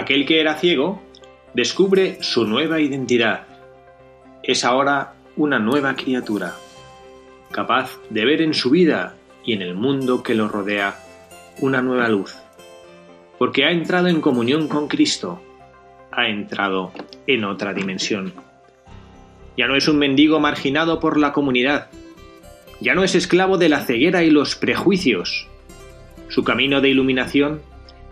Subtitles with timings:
[0.00, 1.02] Aquel que era ciego
[1.54, 3.46] descubre su nueva identidad.
[4.42, 6.54] Es ahora una nueva criatura,
[7.50, 10.96] capaz de ver en su vida y en el mundo que lo rodea
[11.60, 12.34] una nueva luz,
[13.38, 15.42] porque ha entrado en comunión con Cristo,
[16.10, 16.92] ha entrado
[17.26, 18.32] en otra dimensión.
[19.56, 21.90] Ya no es un mendigo marginado por la comunidad,
[22.80, 25.46] ya no es esclavo de la ceguera y los prejuicios.
[26.28, 27.60] Su camino de iluminación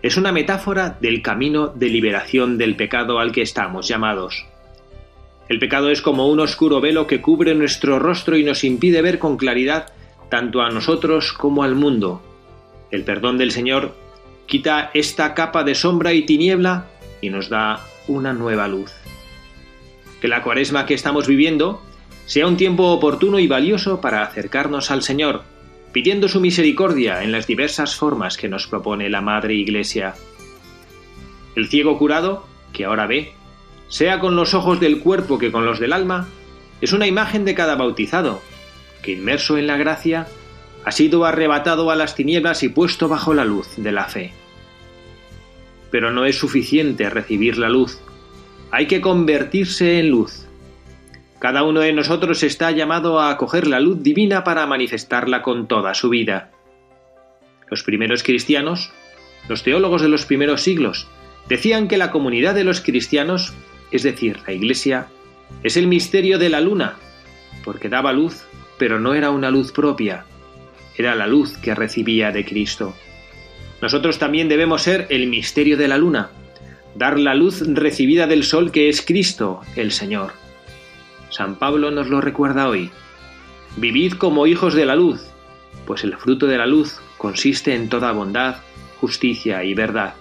[0.02, 4.46] es una metáfora del camino de liberación del pecado al que estamos llamados.
[5.48, 9.18] El pecado es como un oscuro velo que cubre nuestro rostro y nos impide ver
[9.18, 9.92] con claridad
[10.28, 12.22] tanto a nosotros como al mundo.
[12.90, 13.94] El perdón del Señor
[14.46, 16.86] quita esta capa de sombra y tiniebla
[17.20, 18.92] y nos da una nueva luz.
[20.20, 21.82] Que la cuaresma que estamos viviendo
[22.26, 25.44] sea un tiempo oportuno y valioso para acercarnos al Señor,
[25.92, 30.14] pidiendo su misericordia en las diversas formas que nos propone la Madre Iglesia.
[31.56, 33.32] El ciego curado, que ahora ve,
[33.88, 36.28] sea con los ojos del cuerpo que con los del alma,
[36.80, 38.40] es una imagen de cada bautizado,
[39.02, 40.28] que inmerso en la gracia,
[40.84, 44.32] ha sido arrebatado a las tinieblas y puesto bajo la luz de la fe.
[45.90, 47.98] Pero no es suficiente recibir la luz,
[48.70, 50.47] hay que convertirse en luz.
[51.38, 55.94] Cada uno de nosotros está llamado a acoger la luz divina para manifestarla con toda
[55.94, 56.50] su vida.
[57.70, 58.90] Los primeros cristianos,
[59.48, 61.06] los teólogos de los primeros siglos,
[61.48, 63.54] decían que la comunidad de los cristianos,
[63.92, 65.06] es decir, la Iglesia,
[65.62, 66.96] es el misterio de la luna,
[67.64, 68.44] porque daba luz,
[68.76, 70.24] pero no era una luz propia,
[70.96, 72.94] era la luz que recibía de Cristo.
[73.80, 76.30] Nosotros también debemos ser el misterio de la luna,
[76.96, 80.32] dar la luz recibida del sol que es Cristo, el Señor.
[81.30, 82.90] San Pablo nos lo recuerda hoy.
[83.76, 85.22] Vivid como hijos de la luz,
[85.86, 88.56] pues el fruto de la luz consiste en toda bondad,
[89.00, 90.14] justicia y verdad.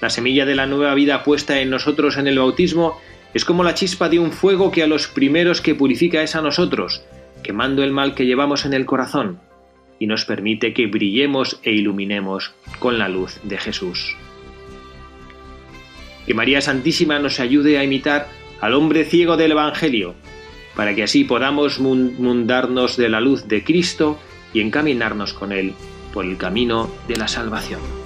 [0.00, 3.00] La semilla de la nueva vida puesta en nosotros en el bautismo
[3.32, 6.42] es como la chispa de un fuego que a los primeros que purifica es a
[6.42, 7.02] nosotros,
[7.42, 9.40] quemando el mal que llevamos en el corazón,
[9.98, 14.16] y nos permite que brillemos e iluminemos con la luz de Jesús.
[16.26, 18.28] Que María Santísima nos ayude a imitar
[18.60, 20.14] al hombre ciego del Evangelio,
[20.74, 24.18] para que así podamos mundarnos de la luz de Cristo
[24.52, 25.74] y encaminarnos con Él
[26.12, 28.03] por el camino de la salvación.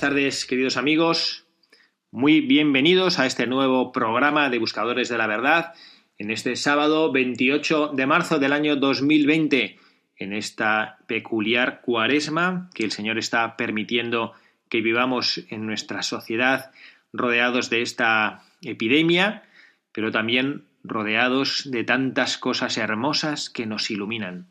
[0.00, 1.44] Buenas tardes, queridos amigos.
[2.10, 5.74] Muy bienvenidos a este nuevo programa de Buscadores de la Verdad
[6.16, 9.78] en este sábado 28 de marzo del año 2020,
[10.16, 14.32] en esta peculiar cuaresma que el Señor está permitiendo
[14.70, 16.70] que vivamos en nuestra sociedad
[17.12, 19.42] rodeados de esta epidemia,
[19.92, 24.46] pero también rodeados de tantas cosas hermosas que nos iluminan.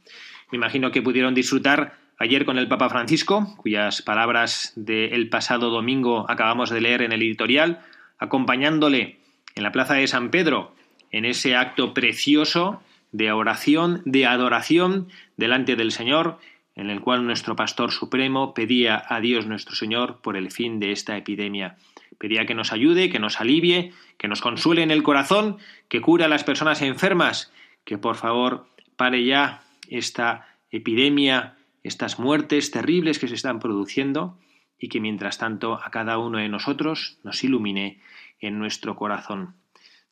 [0.51, 6.25] Me imagino que pudieron disfrutar ayer con el Papa Francisco, cuyas palabras del pasado domingo
[6.29, 7.79] acabamos de leer en el editorial,
[8.17, 9.19] acompañándole
[9.55, 10.75] en la Plaza de San Pedro
[11.11, 15.07] en ese acto precioso de oración, de adoración
[15.37, 16.37] delante del Señor,
[16.75, 20.91] en el cual nuestro Pastor Supremo pedía a Dios nuestro Señor por el fin de
[20.91, 21.77] esta epidemia.
[22.19, 25.57] Pedía que nos ayude, que nos alivie, que nos consuele en el corazón,
[25.87, 27.51] que cure a las personas enfermas,
[27.85, 28.67] que por favor
[28.97, 34.37] pare ya esta epidemia estas muertes terribles que se están produciendo
[34.77, 38.01] y que mientras tanto a cada uno de nosotros nos ilumine
[38.39, 39.55] en nuestro corazón.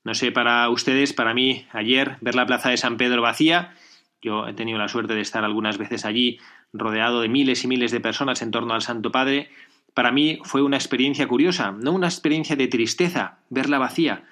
[0.04, 3.74] No sé para ustedes, para mí ayer ver la plaza de San Pedro vacía,
[4.22, 6.40] Yo he tenido la suerte de estar algunas veces allí
[6.74, 9.50] rodeado de miles y miles de personas en torno al Santo Padre.
[9.94, 14.24] Para mí fue una experiencia curiosa, no una experiencia de tristeza verla vacía,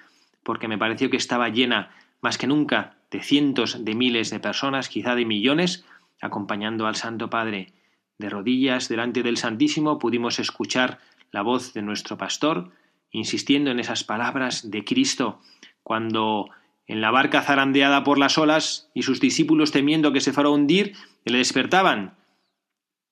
[0.42, 1.90] porque me pareció que estaba llena
[2.20, 5.84] más que nunca de cientos de miles de personas, quizá de millones,
[6.20, 7.72] acompañando al Santo Padre.
[8.18, 10.98] De rodillas delante del Santísimo pudimos escuchar
[11.30, 12.72] la voz de nuestro pastor,
[13.10, 15.40] insistiendo en esas palabras de Cristo,
[15.82, 16.48] cuando
[16.86, 20.52] en la barca zarandeada por las olas y sus discípulos temiendo que se fuera a
[20.52, 22.16] hundir, le despertaban.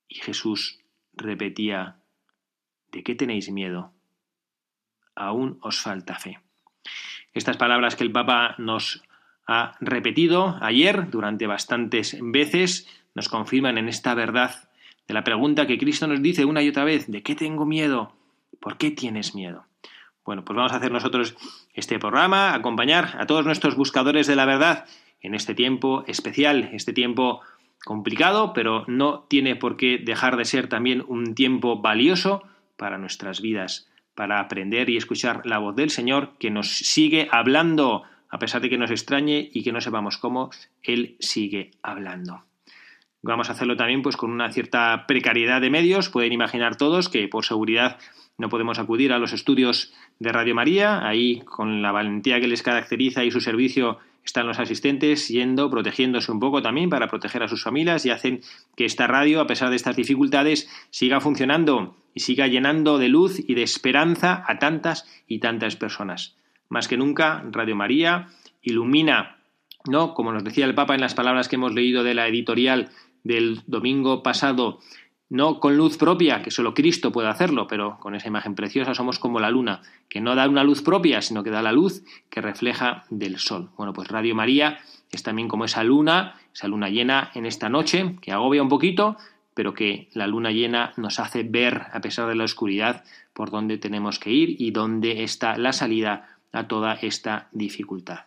[0.09, 0.81] Y Jesús
[1.12, 1.97] repetía,
[2.93, 3.93] ¿de qué tenéis miedo?
[5.17, 6.41] Aún os falta fe.
[7.33, 9.03] Estas palabras que el Papa nos
[9.46, 14.69] ha repetido ayer durante bastantes veces nos confirman en esta verdad
[15.06, 18.12] de la pregunta que Cristo nos dice una y otra vez, ¿de qué tengo miedo?
[18.61, 19.67] ¿Por qué tienes miedo?
[20.25, 21.37] Bueno, pues vamos a hacer nosotros
[21.75, 24.87] este programa, acompañar a todos nuestros buscadores de la verdad
[25.20, 27.43] en este tiempo especial, este tiempo
[27.85, 32.43] complicado, pero no tiene por qué dejar de ser también un tiempo valioso
[32.76, 38.05] para nuestras vidas, para aprender y escuchar la voz del Señor que nos sigue hablando,
[38.35, 40.51] a pesar de que nos extrañe y que no sepamos cómo,
[40.83, 42.43] Él sigue hablando.
[43.23, 46.09] Vamos a hacerlo también pues con una cierta precariedad de medios.
[46.09, 47.97] Pueden imaginar todos que por seguridad
[48.37, 51.07] no podemos acudir a los estudios de Radio María.
[51.07, 56.33] Ahí, con la valentía que les caracteriza y su servicio, están los asistentes yendo, protegiéndose
[56.33, 58.41] un poco también para proteger a sus familias y hacen
[58.75, 63.39] que esta radio, a pesar de estas dificultades, siga funcionando y siga llenando de luz
[63.39, 66.35] y de esperanza a tantas y tantas personas.
[66.75, 68.31] Más que nunca, Radio María
[68.61, 69.37] ilumina,
[69.85, 70.12] ¿no?
[70.12, 72.91] Como nos decía el Papa en las palabras que hemos leído de la editorial
[73.23, 74.81] del domingo pasado,
[75.29, 79.21] no con luz propia, que solo Cristo puede hacerlo, pero con esa imagen preciosa somos
[79.21, 82.41] como la luna, que no da una luz propia, sino que da la luz que
[82.41, 83.71] refleja del sol.
[83.76, 84.79] Bueno, pues Radio María
[85.12, 89.17] es también como esa luna, esa luna llena en esta noche, que agobia un poquito,
[89.55, 93.79] pero que la luna llena nos hace ver, a pesar de la oscuridad, por dónde
[93.79, 98.21] tenemos que ir y dónde está la salida a toda esta dificultad.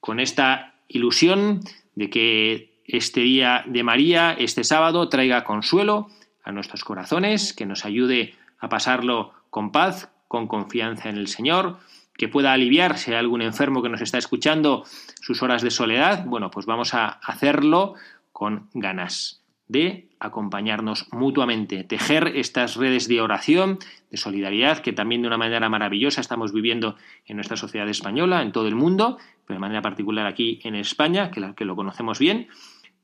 [0.00, 1.60] Con esta ilusión
[1.94, 6.08] de que este día de María, este sábado, traiga consuelo
[6.42, 11.78] a nuestros corazones, que nos ayude a pasarlo con paz, con confianza en el Señor,
[12.16, 14.84] que pueda aliviar si hay algún enfermo que nos está escuchando
[15.20, 16.24] sus horas de soledad.
[16.26, 17.94] Bueno, pues vamos a hacerlo
[18.32, 19.39] con ganas
[19.70, 23.78] de acompañarnos mutuamente, tejer estas redes de oración,
[24.10, 28.50] de solidaridad, que también de una manera maravillosa estamos viviendo en nuestra sociedad española, en
[28.50, 32.48] todo el mundo, pero de manera particular aquí en España, que, lo conocemos bien,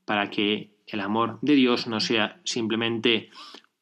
[0.04, 3.30] para que el amor de Dios no sea simplemente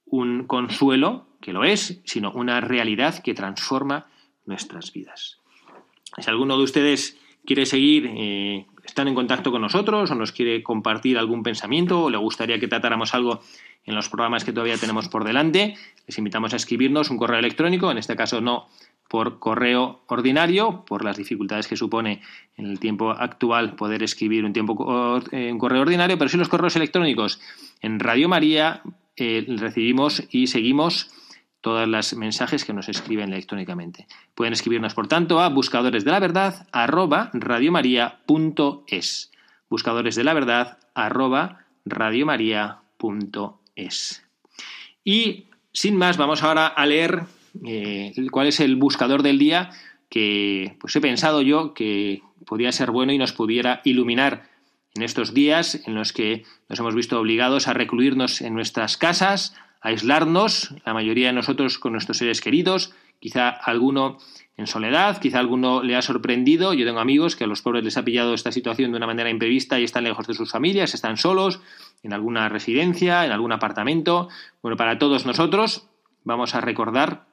[0.05, 4.09] un consuelo, que lo es, sino una realidad que transforma
[4.45, 5.41] nuestras vidas.
[6.19, 10.63] Si alguno de ustedes quiere seguir, eh, están en contacto con nosotros o nos quiere
[10.63, 13.41] compartir algún pensamiento o le gustaría que tratáramos algo
[13.85, 15.75] en los programas que todavía tenemos por delante,
[16.07, 18.69] les invitamos a escribirnos un correo electrónico, en este caso no
[19.09, 22.23] por correo ordinario, por las dificultades que supone
[22.57, 26.49] en el tiempo actual poder escribir un, tiempo, eh, un correo ordinario, pero sí los
[26.49, 27.41] correos electrónicos.
[27.83, 28.81] En Radio María
[29.17, 31.11] eh, recibimos y seguimos
[31.65, 34.07] todos los mensajes que nos escriben electrónicamente.
[34.35, 39.33] Pueden escribirnos, por tanto, a buscadores de la verdad arroba radiomaria.es.
[39.71, 44.27] Buscadores de la verdad arroba radiomaria.es.
[45.05, 47.23] Y sin más, vamos ahora a leer
[47.65, 49.71] eh, cuál es el buscador del día
[50.11, 54.51] que pues he pensado yo que podía ser bueno y nos pudiera iluminar
[54.95, 59.57] en estos días en los que nos hemos visto obligados a recluirnos en nuestras casas,
[59.85, 64.17] aislarnos, la mayoría de nosotros con nuestros seres queridos, quizá alguno
[64.57, 66.73] en soledad, quizá alguno le ha sorprendido.
[66.73, 69.29] Yo tengo amigos que a los pobres les ha pillado esta situación de una manera
[69.29, 71.61] imprevista y están lejos de sus familias, están solos,
[72.03, 74.31] en alguna residencia, en algún apartamento.
[74.63, 75.87] Bueno, para todos nosotros
[76.25, 77.27] vamos a recordar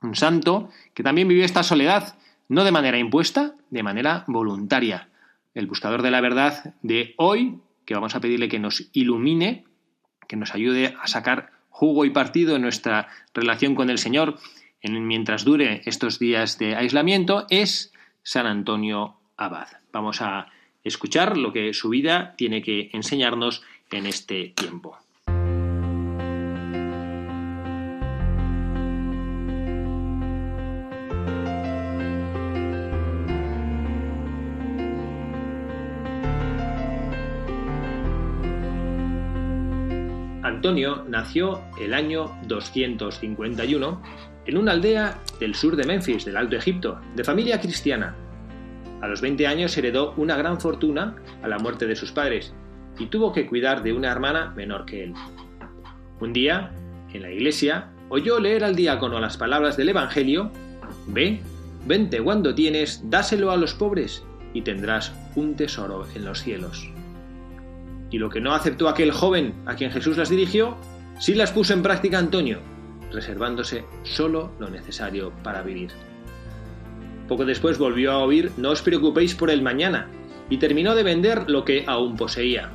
[0.00, 2.16] un santo que también vivió esta soledad,
[2.48, 5.10] no de manera impuesta, de manera voluntaria.
[5.52, 9.66] El buscador de la verdad de hoy, que vamos a pedirle que nos ilumine,
[10.26, 14.40] que nos ayude a sacar jugo y partido en nuestra relación con el Señor
[14.82, 17.92] mientras dure estos días de aislamiento, es
[18.24, 19.68] San Antonio Abad.
[19.92, 20.48] Vamos a
[20.82, 24.98] escuchar lo que su vida tiene que enseñarnos en este tiempo.
[40.48, 44.02] Antonio nació el año 251
[44.46, 48.16] en una aldea del sur de Memphis, del Alto Egipto, de familia cristiana.
[49.02, 52.54] A los 20 años heredó una gran fortuna a la muerte de sus padres.
[53.00, 55.14] y tuvo que cuidar de una hermana menor que él.
[56.18, 56.72] Un día,
[57.12, 60.50] en la iglesia, oyó leer al diácono las palabras del Evangelio,
[61.06, 61.40] Ve,
[61.86, 66.90] vente cuando tienes, dáselo a los pobres y tendrás un tesoro en los cielos.
[68.10, 70.76] Y lo que no aceptó aquel joven a quien Jesús las dirigió,
[71.18, 72.58] sí las puso en práctica Antonio,
[73.12, 75.90] reservándose solo lo necesario para vivir.
[77.26, 80.08] Poco después volvió a oír No os preocupéis por el mañana,
[80.50, 82.70] y terminó de vender lo que aún poseía.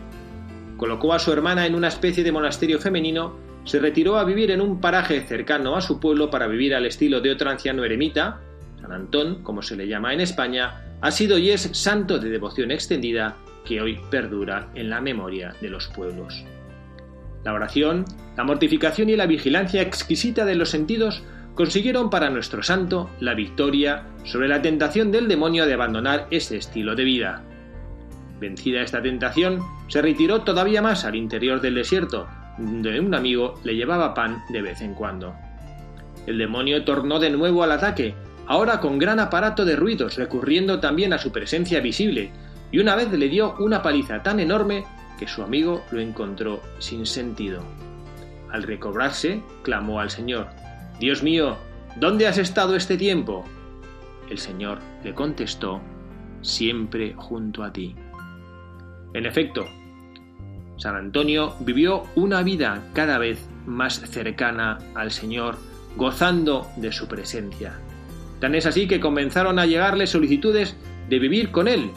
[0.77, 4.61] Colocó a su hermana en una especie de monasterio femenino, se retiró a vivir en
[4.61, 8.41] un paraje cercano a su pueblo para vivir al estilo de otro anciano eremita,
[8.81, 12.71] San Antón, como se le llama en España, ha sido y es santo de devoción
[12.71, 16.43] extendida que hoy perdura en la memoria de los pueblos.
[17.43, 18.05] La oración,
[18.37, 21.23] la mortificación y la vigilancia exquisita de los sentidos
[21.55, 26.95] consiguieron para nuestro santo la victoria sobre la tentación del demonio de abandonar ese estilo
[26.95, 27.43] de vida.
[28.39, 32.27] Vencida esta tentación, se retiró todavía más al interior del desierto,
[32.57, 35.35] donde un amigo le llevaba pan de vez en cuando.
[36.25, 38.15] El demonio tornó de nuevo al ataque,
[38.47, 42.31] ahora con gran aparato de ruidos, recurriendo también a su presencia visible,
[42.73, 44.83] y una vez le dio una paliza tan enorme
[45.19, 47.61] que su amigo lo encontró sin sentido.
[48.51, 50.47] Al recobrarse, clamó al Señor,
[50.99, 51.55] Dios mío,
[51.97, 53.45] ¿dónde has estado este tiempo?
[54.27, 55.81] El Señor le contestó,
[56.41, 57.95] siempre junto a ti.
[59.13, 59.67] En efecto,
[60.77, 65.57] San Antonio vivió una vida cada vez más cercana al Señor,
[65.95, 67.79] gozando de su presencia.
[68.39, 70.75] Tan es así que comenzaron a llegarle solicitudes
[71.07, 71.91] de vivir con él,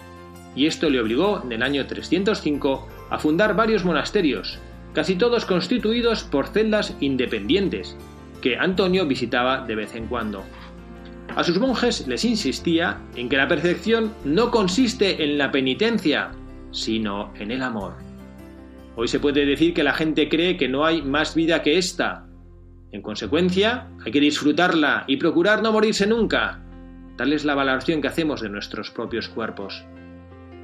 [0.57, 4.59] y esto le obligó en el año 305 a fundar varios monasterios,
[4.95, 7.97] casi todos constituidos por celdas independientes,
[8.41, 10.43] que Antonio visitaba de vez en cuando.
[11.37, 16.31] A sus monjes les insistía en que la perfección no consiste en la penitencia,
[16.71, 17.95] sino en el amor.
[18.97, 22.27] Hoy se puede decir que la gente cree que no hay más vida que esta.
[22.93, 26.63] En consecuencia, hay que disfrutarla y procurar no morirse nunca.
[27.19, 29.85] Tal es la valoración que hacemos de nuestros propios cuerpos.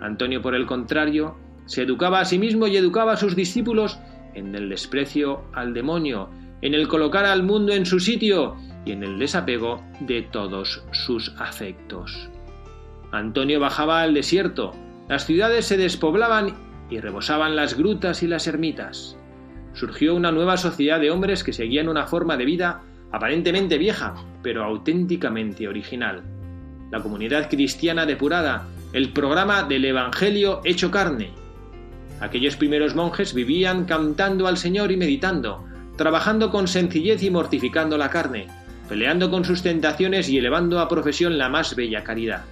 [0.02, 3.98] Antonio, por el contrario, se educaba a sí mismo y educaba a sus discípulos
[4.34, 6.28] en el desprecio al demonio,
[6.60, 11.32] en el colocar al mundo en su sitio y en el desapego de todos sus
[11.38, 12.28] afectos.
[13.12, 14.72] Antonio bajaba al desierto,
[15.08, 16.54] las ciudades se despoblaban
[16.90, 19.16] y rebosaban las grutas y las ermitas.
[19.72, 22.82] Surgió una nueva sociedad de hombres que seguían una forma de vida
[23.12, 26.22] aparentemente vieja, pero auténticamente original.
[26.90, 31.30] La comunidad cristiana depurada, el programa del Evangelio hecho carne.
[32.20, 35.64] Aquellos primeros monjes vivían cantando al Señor y meditando,
[35.96, 38.48] trabajando con sencillez y mortificando la carne,
[38.88, 42.44] peleando con sus tentaciones y elevando a profesión la más bella caridad.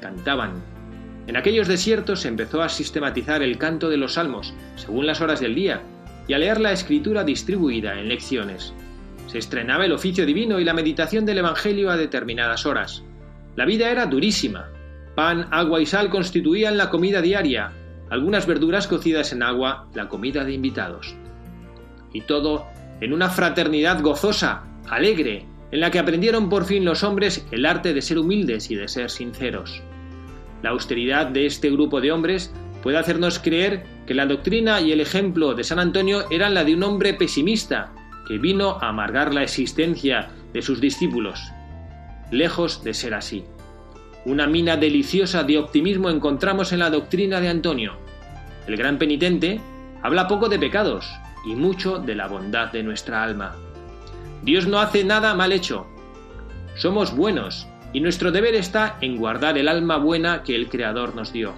[0.00, 0.62] Cantaban,
[1.26, 5.40] en aquellos desiertos se empezó a sistematizar el canto de los salmos, según las horas
[5.40, 5.80] del día,
[6.26, 8.72] y a leer la escritura distribuida en lecciones.
[9.26, 13.04] Se estrenaba el oficio divino y la meditación del Evangelio a determinadas horas.
[13.54, 14.70] La vida era durísima.
[15.14, 17.72] Pan, agua y sal constituían la comida diaria,
[18.10, 21.14] algunas verduras cocidas en agua, la comida de invitados.
[22.12, 22.66] Y todo
[23.00, 27.94] en una fraternidad gozosa, alegre, en la que aprendieron por fin los hombres el arte
[27.94, 29.82] de ser humildes y de ser sinceros.
[30.62, 32.52] La austeridad de este grupo de hombres
[32.82, 36.74] puede hacernos creer que la doctrina y el ejemplo de San Antonio eran la de
[36.74, 37.92] un hombre pesimista,
[38.26, 41.40] que vino a amargar la existencia de sus discípulos.
[42.30, 43.44] Lejos de ser así.
[44.26, 47.94] Una mina deliciosa de optimismo encontramos en la doctrina de Antonio.
[48.66, 49.60] El gran penitente
[50.02, 51.10] habla poco de pecados
[51.46, 53.56] y mucho de la bondad de nuestra alma.
[54.42, 55.86] Dios no hace nada mal hecho.
[56.76, 61.32] Somos buenos y nuestro deber está en guardar el alma buena que el Creador nos
[61.32, 61.54] dio.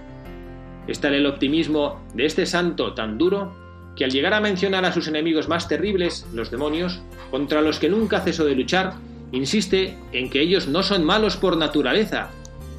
[0.87, 3.57] Está en el optimismo de este santo tan duro
[3.97, 7.01] que al llegar a mencionar a sus enemigos más terribles, los demonios,
[7.33, 8.95] contra los que nunca cesó de luchar,
[9.33, 12.31] insiste en que ellos no son malos por naturaleza,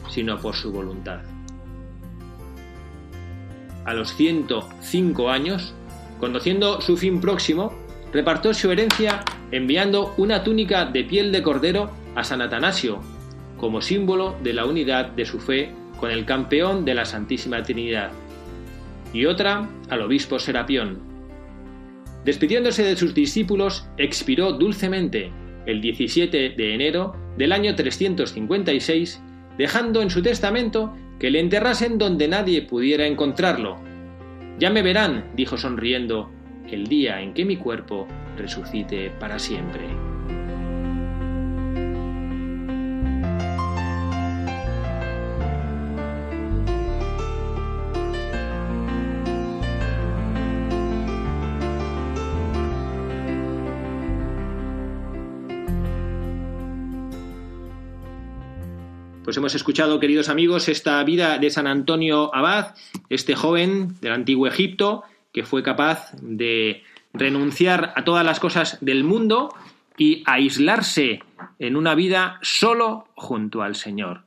[0.10, 1.22] sino por su voluntad.
[3.86, 5.74] A los 105 años,
[6.20, 7.74] conociendo su fin próximo,
[8.14, 13.02] repartió su herencia enviando una túnica de piel de cordero a San Atanasio,
[13.58, 18.12] como símbolo de la unidad de su fe con el campeón de la Santísima Trinidad,
[19.14, 21.00] y otra al obispo Serapión.
[22.26, 25.32] Despidiéndose de sus discípulos, expiró dulcemente
[25.66, 29.22] el 17 de enero del año 356,
[29.58, 33.78] dejando en su testamento que le enterrasen donde nadie pudiera encontrarlo.
[34.60, 36.32] Ya me verán, dijo sonriendo,
[36.70, 38.08] el día en que mi cuerpo
[38.38, 40.13] resucite para siempre.
[59.38, 62.76] Hemos escuchado, queridos amigos, esta vida de San Antonio Abad,
[63.10, 69.04] este joven del antiguo Egipto, que fue capaz de renunciar a todas las cosas del
[69.04, 69.54] mundo
[69.98, 71.24] y aislarse
[71.58, 74.24] en una vida solo junto al Señor.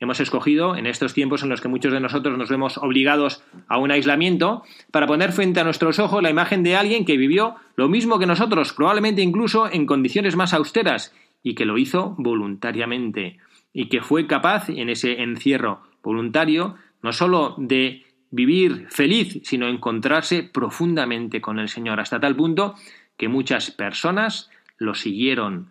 [0.00, 3.78] Hemos escogido, en estos tiempos en los que muchos de nosotros nos vemos obligados a
[3.78, 7.88] un aislamiento, para poner frente a nuestros ojos la imagen de alguien que vivió lo
[7.88, 13.38] mismo que nosotros, probablemente incluso en condiciones más austeras, y que lo hizo voluntariamente
[13.72, 20.42] y que fue capaz en ese encierro voluntario no sólo de vivir feliz, sino encontrarse
[20.42, 22.74] profundamente con el Señor, hasta tal punto
[23.16, 25.70] que muchas personas lo siguieron.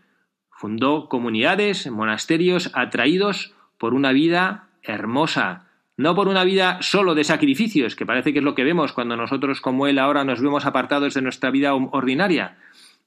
[0.52, 5.68] Fundó comunidades, monasterios atraídos por una vida hermosa,
[5.98, 9.18] no por una vida solo de sacrificios, que parece que es lo que vemos cuando
[9.18, 12.58] nosotros como Él ahora nos vemos apartados de nuestra vida ordinaria,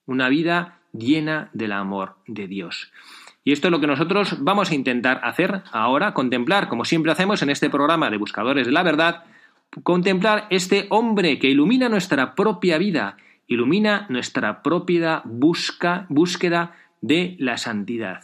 [0.06, 2.92] una vida llena del amor de Dios.
[3.44, 7.42] Y esto es lo que nosotros vamos a intentar hacer ahora, contemplar, como siempre hacemos
[7.42, 9.24] en este programa de Buscadores de la Verdad,
[9.82, 17.59] contemplar este hombre que ilumina nuestra propia vida, ilumina nuestra propia busca, búsqueda de la
[17.59, 18.22] santidad.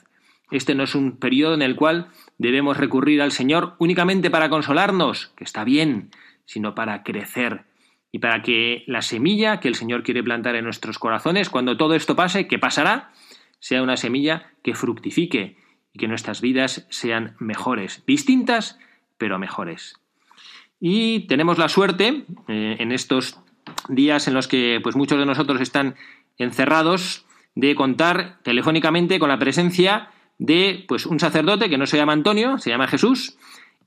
[0.50, 5.32] Este no es un periodo en el cual debemos recurrir al Señor únicamente para consolarnos,
[5.36, 6.10] que está bien,
[6.46, 7.64] sino para crecer
[8.10, 11.94] y para que la semilla que el Señor quiere plantar en nuestros corazones, cuando todo
[11.94, 13.10] esto pase, ¿qué pasará?
[13.60, 15.56] Sea una semilla que fructifique
[15.92, 18.78] y que nuestras vidas sean mejores, distintas,
[19.18, 20.00] pero mejores.
[20.80, 23.38] Y tenemos la suerte eh, en estos
[23.88, 25.94] días en los que pues, muchos de nosotros están
[26.38, 32.14] encerrados de contar telefónicamente con la presencia de pues, un sacerdote que no se llama
[32.14, 33.36] Antonio, se llama Jesús,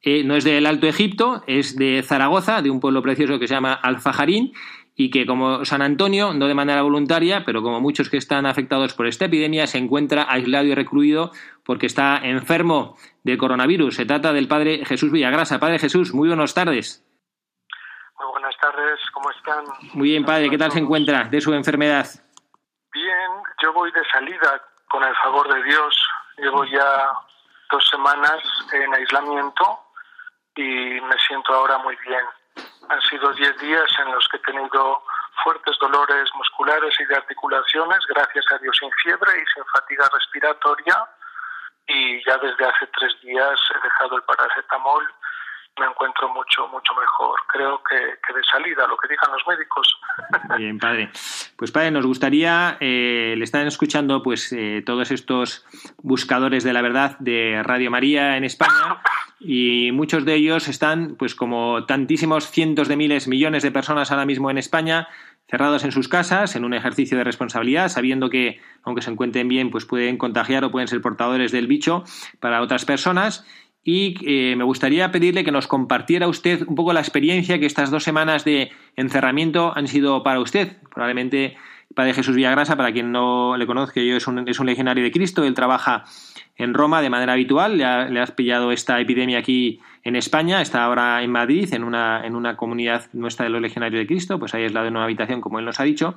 [0.03, 3.55] eh, no es del Alto Egipto, es de Zaragoza, de un pueblo precioso que se
[3.55, 4.53] llama Alfajarín,
[4.95, 8.93] y que como San Antonio, no de manera voluntaria, pero como muchos que están afectados
[8.93, 11.31] por esta epidemia, se encuentra aislado y recluido
[11.65, 13.95] porque está enfermo del coronavirus.
[13.95, 15.59] Se trata del Padre Jesús Villagrasa.
[15.59, 17.03] Padre Jesús, muy buenas tardes.
[18.19, 19.65] Muy buenas tardes, ¿cómo están?
[19.93, 22.07] Muy bien, Padre, ¿qué tal se encuentra de su enfermedad?
[22.93, 26.07] Bien, yo voy de salida con el favor de Dios.
[26.37, 27.11] Llevo ya
[27.71, 28.39] dos semanas
[28.71, 29.79] en aislamiento
[30.55, 32.23] y me siento ahora muy bien.
[32.89, 35.03] Han sido 10 días en los que he tenido
[35.43, 41.07] fuertes dolores musculares y de articulaciones, gracias a Dios sin fiebre y sin fatiga respiratoria.
[41.87, 45.05] Y ya desde hace tres días he dejado el paracetamol
[45.79, 47.39] me encuentro mucho, mucho mejor.
[47.47, 49.99] Creo que, de salida, lo que digan los médicos.
[50.57, 51.09] Bien, padre.
[51.55, 55.65] Pues padre, nos gustaría, eh, le están escuchando pues eh, todos estos
[55.97, 59.01] buscadores de la verdad de Radio María en España
[59.39, 64.25] y muchos de ellos están, pues como tantísimos cientos de miles, millones de personas ahora
[64.25, 65.07] mismo en España,
[65.49, 69.69] cerrados en sus casas, en un ejercicio de responsabilidad, sabiendo que, aunque se encuentren bien,
[69.69, 72.03] pues pueden contagiar o pueden ser portadores del bicho
[72.39, 73.45] para otras personas
[73.83, 77.91] y eh, me gustaría pedirle que nos compartiera usted un poco la experiencia que estas
[77.91, 80.77] dos semanas de encerramiento han sido para usted.
[80.89, 81.57] Probablemente
[81.93, 85.43] Padre Jesús Villagrasa, para quien no le conozca, yo es un, es legionario de Cristo,
[85.43, 86.05] él trabaja
[86.55, 90.83] en Roma de manera habitual, le, ha, has pillado esta epidemia aquí en España, está
[90.83, 94.53] ahora en Madrid, en una, en una comunidad nuestra de los legionarios de Cristo, pues
[94.53, 96.15] ahí aislado en una habitación, como él nos ha dicho,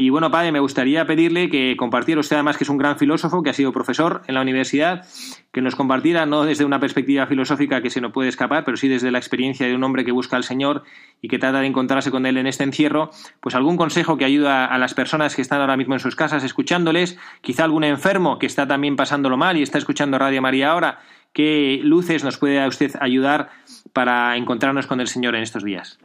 [0.00, 3.42] y bueno, padre, me gustaría pedirle que compartiera usted, además que es un gran filósofo,
[3.42, 5.04] que ha sido profesor en la universidad,
[5.50, 8.86] que nos compartiera, no desde una perspectiva filosófica que se nos puede escapar, pero sí
[8.86, 10.84] desde la experiencia de un hombre que busca al Señor
[11.20, 14.66] y que trata de encontrarse con Él en este encierro, pues algún consejo que ayuda
[14.66, 18.46] a las personas que están ahora mismo en sus casas escuchándoles, quizá algún enfermo que
[18.46, 21.00] está también pasándolo mal y está escuchando Radio María ahora,
[21.32, 23.50] qué luces nos puede usted ayudar
[23.92, 25.98] para encontrarnos con el Señor en estos días.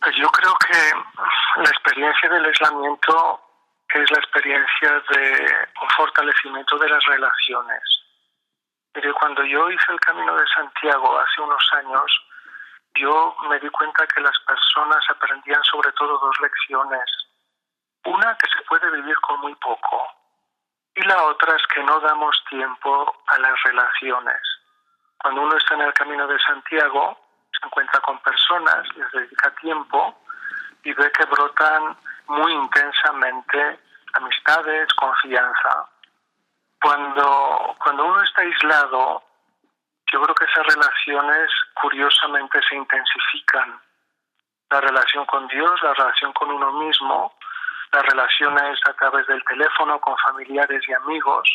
[0.00, 0.78] Pues yo creo que
[1.56, 3.40] la experiencia del aislamiento
[3.92, 7.82] es la experiencia de un fortalecimiento de las relaciones.
[8.92, 12.26] Pero cuando yo hice el Camino de Santiago hace unos años,
[12.96, 17.04] yo me di cuenta que las personas aprendían sobre todo dos lecciones.
[18.04, 20.06] Una, que se puede vivir con muy poco.
[20.94, 24.40] Y la otra es que no damos tiempo a las relaciones.
[25.18, 27.18] Cuando uno está en el Camino de Santiago,
[27.58, 30.16] se encuentra con personas, les dedica tiempo
[30.84, 33.80] y ve que brotan muy intensamente
[34.14, 35.88] amistades, confianza.
[36.82, 39.22] Cuando, cuando uno está aislado,
[40.12, 43.80] yo creo que esas relaciones curiosamente se intensifican.
[44.70, 47.34] La relación con Dios, la relación con uno mismo,
[47.92, 51.48] las relaciones a través del teléfono con familiares y amigos,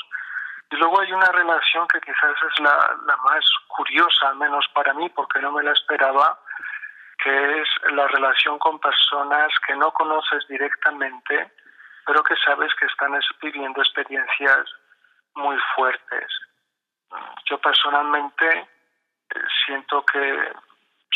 [0.71, 4.93] y luego hay una relación que quizás es la, la más curiosa, al menos para
[4.93, 6.39] mí, porque no me la esperaba,
[7.25, 11.51] que es la relación con personas que no conoces directamente,
[12.05, 14.69] pero que sabes que están viviendo experiencias
[15.33, 16.29] muy fuertes.
[17.49, 20.53] Yo personalmente eh, siento que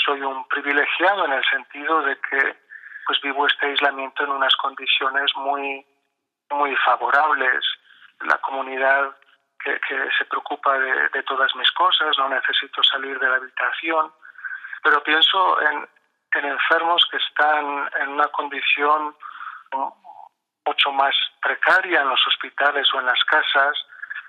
[0.03, 2.57] soy un privilegiado en el sentido de que
[3.05, 5.85] pues vivo este aislamiento en unas condiciones muy
[6.49, 7.63] muy favorables.
[8.21, 9.15] La comunidad
[9.63, 9.79] que,
[10.17, 14.11] se preocupa de, de, todas mis cosas, no necesito salir de la habitación,
[14.81, 15.87] pero pienso en,
[16.37, 19.15] en enfermos que están en una condición
[20.65, 23.75] mucho más precaria en los hospitales o en las casas.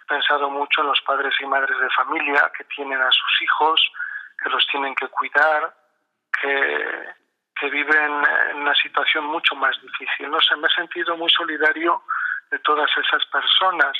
[0.05, 3.93] He pensado mucho en los padres y madres de familia que tienen a sus hijos,
[4.43, 5.75] que los tienen que cuidar,
[6.41, 7.15] que,
[7.61, 10.31] que viven en una situación mucho más difícil.
[10.31, 12.03] No sé, me he sentido muy solidario
[12.51, 13.97] de todas esas personas.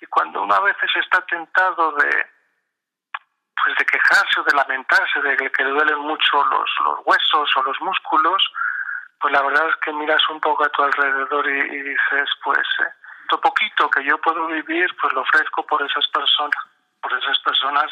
[0.00, 2.26] Y cuando uno a veces está tentado de,
[3.62, 7.62] pues de quejarse o de lamentarse de que, le duelen mucho los, los huesos o
[7.62, 8.52] los músculos,
[9.20, 12.90] pues la verdad es que miras un poco a tu alrededor y, dices, pues, eh,
[13.30, 16.58] lo poquito que yo puedo vivir, pues lo ofrezco por esas personas,
[17.00, 17.90] por esas personas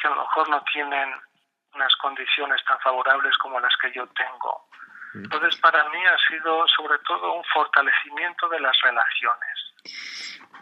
[0.00, 1.14] que a lo mejor no tienen
[1.74, 4.68] unas condiciones tan favorables como las que yo tengo.
[5.14, 5.24] Mm.
[5.24, 9.63] Entonces, para mí ha sido sobre todo un fortalecimiento de las relaciones.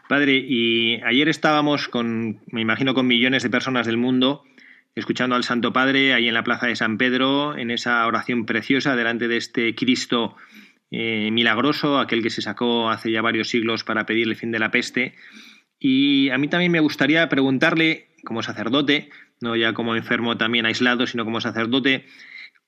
[0.09, 4.45] Padre, y ayer estábamos con, me imagino, con millones de personas del mundo
[4.95, 8.97] escuchando al Santo Padre ahí en la Plaza de San Pedro, en esa oración preciosa
[8.97, 10.37] delante de este Cristo
[10.91, 14.59] eh, milagroso, aquel que se sacó hace ya varios siglos para pedir el fin de
[14.59, 15.15] la peste.
[15.79, 19.09] Y a mí también me gustaría preguntarle, como sacerdote,
[19.41, 22.05] no ya como enfermo también aislado, sino como sacerdote,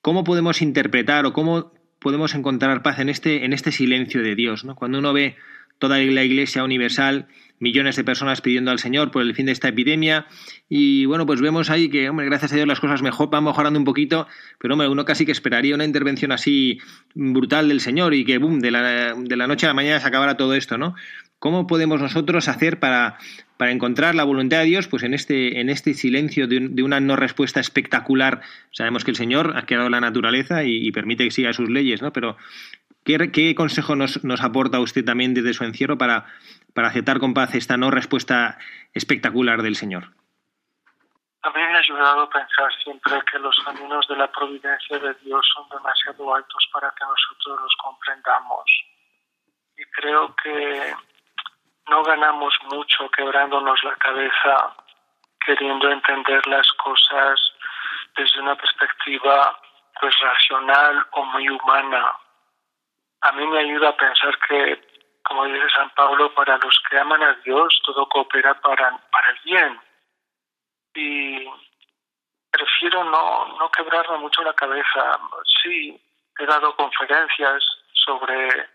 [0.00, 4.64] ¿cómo podemos interpretar o cómo podemos encontrar paz en este, en este silencio de Dios?
[4.64, 4.74] ¿no?
[4.74, 5.36] Cuando uno ve
[5.84, 7.26] toda la Iglesia universal,
[7.58, 10.26] millones de personas pidiendo al Señor por el fin de esta epidemia.
[10.66, 13.78] Y bueno, pues vemos ahí que, hombre, gracias a Dios las cosas mejor, van mejorando
[13.78, 14.26] un poquito,
[14.58, 16.78] pero hombre, uno casi que esperaría una intervención así
[17.14, 20.08] brutal del Señor y que, boom, de la, de la noche a la mañana se
[20.08, 20.94] acabara todo esto, ¿no?
[21.38, 23.18] ¿Cómo podemos nosotros hacer para,
[23.58, 27.00] para encontrar la voluntad de Dios pues en este, en este silencio de, de, una
[27.00, 28.40] no respuesta espectacular?
[28.70, 32.00] Sabemos que el Señor ha creado la naturaleza y, y permite que siga sus leyes,
[32.00, 32.14] ¿no?
[32.14, 32.38] Pero
[33.04, 36.24] ¿Qué, consejo nos, aporta usted también desde su encierro para,
[36.72, 38.56] para aceptar con paz esta no respuesta
[38.94, 40.04] espectacular del Señor?
[41.42, 45.12] A mí me ha ayudado a pensar siempre que los caminos de la providencia de
[45.22, 48.64] Dios son demasiado altos para que nosotros los comprendamos.
[49.76, 50.94] Y creo que
[51.90, 54.74] no ganamos mucho quebrándonos la cabeza
[55.44, 57.38] queriendo entender las cosas
[58.16, 59.60] desde una perspectiva
[60.00, 62.16] pues racional o muy humana
[63.24, 64.86] a mí me ayuda a pensar que,
[65.24, 69.38] como dice San Pablo, para los que aman a Dios todo coopera para, para el
[69.44, 69.80] bien.
[70.94, 71.48] Y
[72.50, 75.18] prefiero no, no quebrarme mucho la cabeza.
[75.62, 75.98] Sí,
[76.38, 78.68] he dado conferencias sobre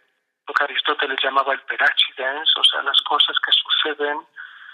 [0.47, 4.25] lo que Aristóteles llamaba el perachidens, o sea, las cosas que suceden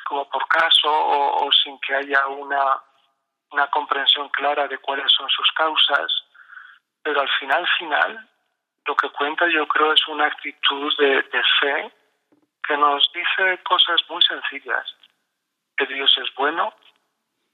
[0.06, 2.82] como por caso o, o sin que haya una,
[3.52, 6.24] una comprensión clara de cuáles son sus causas,
[7.04, 8.30] pero al final, final,
[8.86, 11.24] lo que cuenta yo creo es una actitud de,
[11.60, 11.92] fe
[12.68, 14.96] que nos dice cosas muy sencillas,
[15.78, 16.74] que Dios es bueno,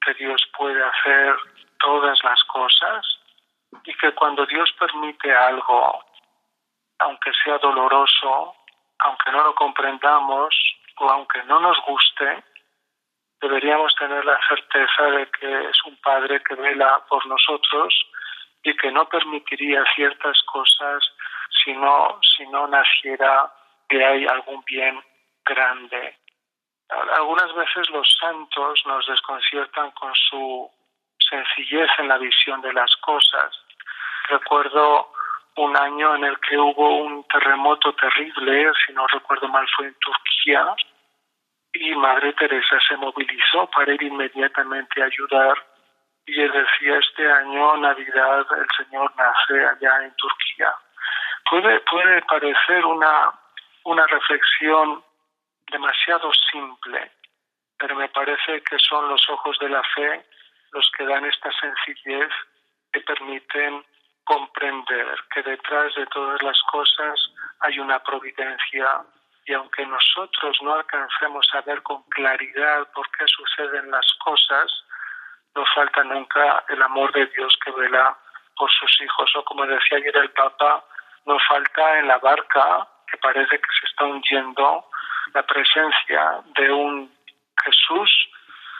[0.05, 1.35] que Dios puede hacer
[1.79, 3.05] todas las cosas
[3.83, 6.03] y que cuando Dios permite algo,
[6.99, 8.55] aunque sea doloroso,
[8.99, 10.55] aunque no lo comprendamos
[10.97, 12.43] o aunque no nos guste,
[13.41, 17.93] deberíamos tener la certeza de que es un Padre que vela por nosotros
[18.63, 21.03] y que no permitiría ciertas cosas
[21.63, 23.51] si no, si no naciera
[23.89, 25.01] que hay algún bien
[25.45, 26.17] grande.
[26.89, 30.69] Algunas veces los santos nos desconciertan con su
[31.17, 33.55] sencillez en la visión de las cosas.
[34.29, 35.11] Recuerdo
[35.55, 39.95] un año en el que hubo un terremoto terrible, si no recuerdo mal fue en
[39.95, 40.75] Turquía,
[41.73, 45.70] y Madre Teresa se movilizó para ir inmediatamente a ayudar
[46.25, 50.73] y él decía, este año, Navidad, el Señor nace allá en Turquía.
[51.49, 53.31] Puede, puede parecer una,
[53.83, 55.03] una reflexión
[55.71, 57.11] demasiado simple,
[57.77, 60.25] pero me parece que son los ojos de la fe
[60.71, 62.29] los que dan esta sencillez
[62.93, 63.83] que permiten
[64.23, 67.19] comprender que detrás de todas las cosas
[67.61, 69.03] hay una providencia
[69.45, 74.71] y aunque nosotros no alcancemos a ver con claridad por qué suceden las cosas,
[75.55, 78.17] no falta nunca el amor de Dios que vela
[78.55, 79.35] por sus hijos.
[79.35, 80.83] O como decía ayer el Papa,
[81.25, 84.85] no falta en la barca que parece que se está hundiendo
[85.33, 87.11] la presencia de un
[87.63, 88.29] Jesús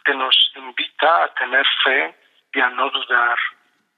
[0.06, 2.16] que nos invita a tener fe
[2.54, 3.38] y a no dudar,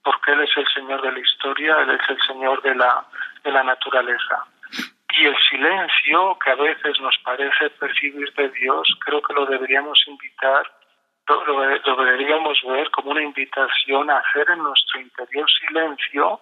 [0.04, 3.06] porque Él es el Señor de la historia, Él es el Señor de la,
[3.44, 4.46] de la naturaleza.
[5.16, 10.04] Y el silencio que a veces nos parece percibir de Dios, creo que lo deberíamos
[10.08, 10.70] invitar
[11.28, 16.42] lo, deberíamos ver como una invitación a hacer en nuestro interior silencio,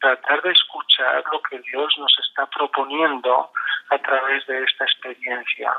[0.00, 3.50] tratar de escuchar lo que Dios nos está proponiendo
[3.90, 5.72] a través de esta experiencia.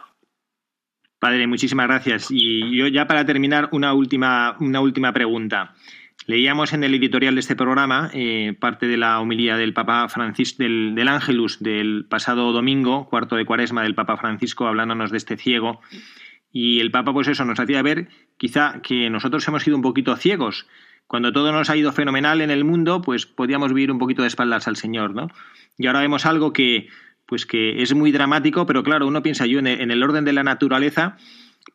[1.19, 2.28] Padre, muchísimas gracias.
[2.30, 5.73] Y yo ya para terminar, una última, una última pregunta.
[6.28, 10.62] Leíamos en el editorial de este programa eh, parte de la homilía del Papa Francisco,
[10.62, 15.38] del, del Ángelus del pasado domingo, cuarto de cuaresma del Papa Francisco, hablándonos de este
[15.38, 15.80] ciego.
[16.52, 18.08] Y el Papa, pues eso, nos hacía ver
[18.38, 20.68] quizá que nosotros hemos sido un poquito ciegos.
[21.08, 24.28] Cuando todo nos ha ido fenomenal en el mundo, pues podíamos vivir un poquito de
[24.28, 25.30] espaldas al Señor, ¿no?
[25.78, 26.90] Y ahora vemos algo que,
[27.26, 30.44] pues que es muy dramático, pero claro, uno piensa yo en el, orden de la
[30.44, 31.18] naturaleza,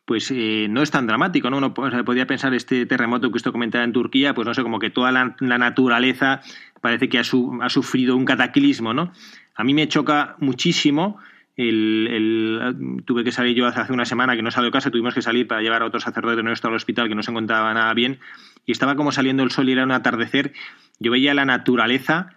[0.05, 1.57] pues eh, no es tan dramático, ¿no?
[1.57, 4.91] Uno podría pensar este terremoto que usted comentaba en Turquía, pues no sé, como que
[4.91, 6.41] toda la, naturaleza
[6.81, 9.11] parece que ha, ha, sufrido un cataclismo, ¿no?
[9.55, 11.17] A mí me choca muchísimo
[11.55, 15.21] el, tuve que salir yo hace una semana que no salió de casa, tuvimos que
[15.21, 18.19] salir para llevar a otro sacerdote nuestro al hospital que no se encontraba nada bien
[18.65, 20.53] y estaba como saliendo el sol y era un atardecer.
[20.99, 22.29] Yo veía la naturaleza,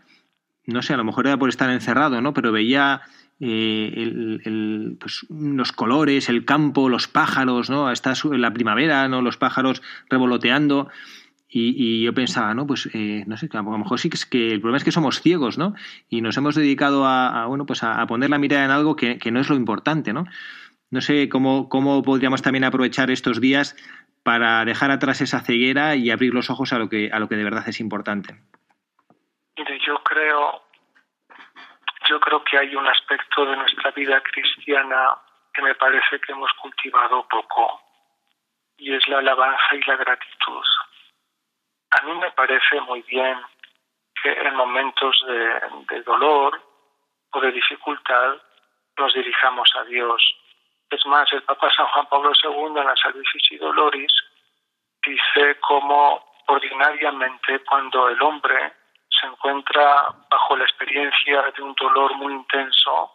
[0.67, 2.35] no sé, a lo mejor era por estar encerrado, ¿no?
[2.35, 3.03] Pero veía
[3.41, 7.91] eh, pues, los colores, el campo, los pájaros, ¿no?
[7.91, 9.23] Está la primavera, ¿no?
[9.23, 10.89] Los pájaros revoloteando.
[11.59, 12.67] Y, yo pensaba, ¿no?
[12.67, 14.93] Pues eh, no sé, a lo mejor sí que es que el problema es que
[14.93, 15.75] somos ciegos, ¿no?
[16.11, 19.41] Y nos hemos dedicado a, bueno, pues a, poner la mirada en algo que, no
[19.41, 20.27] es lo importante, ¿no?
[20.91, 23.75] No sé cómo, cómo podríamos también aprovechar estos días
[24.23, 27.37] para dejar atrás esa ceguera y abrir los ojos a lo que, a lo que
[27.37, 28.35] de verdad es importante.
[29.57, 30.63] Mire, yo creo,
[32.07, 35.17] yo creo que hay un aspecto de nuestra vida cristiana
[35.55, 37.81] que me parece que hemos cultivado poco,
[38.77, 40.63] y es la alabanza y la gratitud.
[41.97, 43.41] A mí me parece muy bien
[44.23, 46.61] que en momentos de, dolor
[47.31, 48.37] o de dificultad
[48.99, 50.23] nos dirijamos a Dios.
[50.91, 52.95] Es más, el Papa San Juan Pablo II en la
[53.51, 54.13] y Doloris
[55.07, 58.75] dice cómo ordinariamente cuando el hombre
[59.09, 63.13] se encuentra bajo la experiencia de un dolor muy intenso,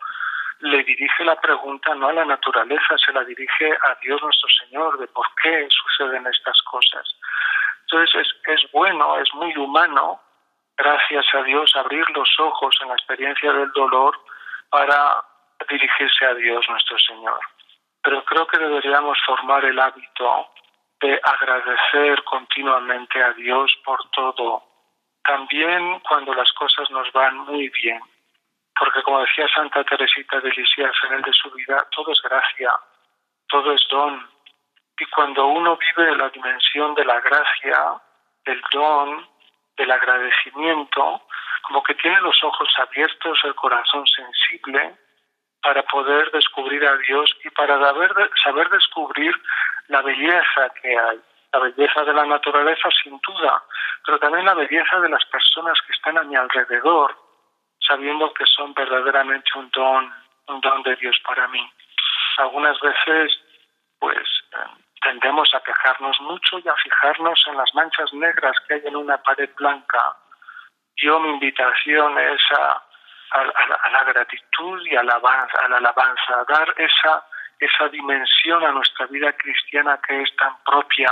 [0.61, 4.97] le dirige la pregunta no a la naturaleza, se la dirige a Dios nuestro Señor
[4.97, 7.15] de por qué suceden estas cosas.
[7.91, 10.21] Entonces es, bueno, es muy humano,
[10.77, 14.17] gracias a Dios, abrir los ojos en la experiencia del dolor
[14.69, 15.21] para
[15.69, 17.39] dirigirse a Dios nuestro Señor.
[18.01, 20.51] Pero creo que deberíamos formar el hábito
[21.01, 24.63] de agradecer continuamente a Dios por todo,
[25.25, 27.99] también cuando las cosas nos van muy bien.
[28.79, 32.71] Porque como decía Santa Teresita de Lisieux en el de su vida, todo es gracia,
[33.49, 34.30] todo es don,
[35.01, 37.99] y cuando uno vive la dimensión de la gracia,
[38.45, 39.27] del don,
[39.75, 41.21] del agradecimiento,
[41.63, 44.95] como que tiene los ojos abiertos, el corazón sensible,
[45.63, 47.79] para poder descubrir a Dios y para
[48.43, 49.35] saber descubrir
[49.87, 51.19] la belleza que hay.
[51.51, 53.63] La belleza de la naturaleza, sin duda,
[54.05, 57.17] pero también la belleza de las personas que están a mi alrededor,
[57.79, 60.13] sabiendo que son verdaderamente un don,
[60.47, 61.67] un don de Dios para mí.
[62.37, 63.37] Algunas veces,
[63.99, 64.27] pues,
[65.01, 69.17] tendemos a quejarnos mucho y a fijarnos en las manchas negras que hay en una
[69.17, 70.15] pared blanca.
[70.97, 72.83] Yo mi invitación es a,
[73.91, 77.25] la gratitud y a la, alabanza, a dar esa,
[77.59, 81.11] esa dimensión a nuestra vida cristiana que es tan propia,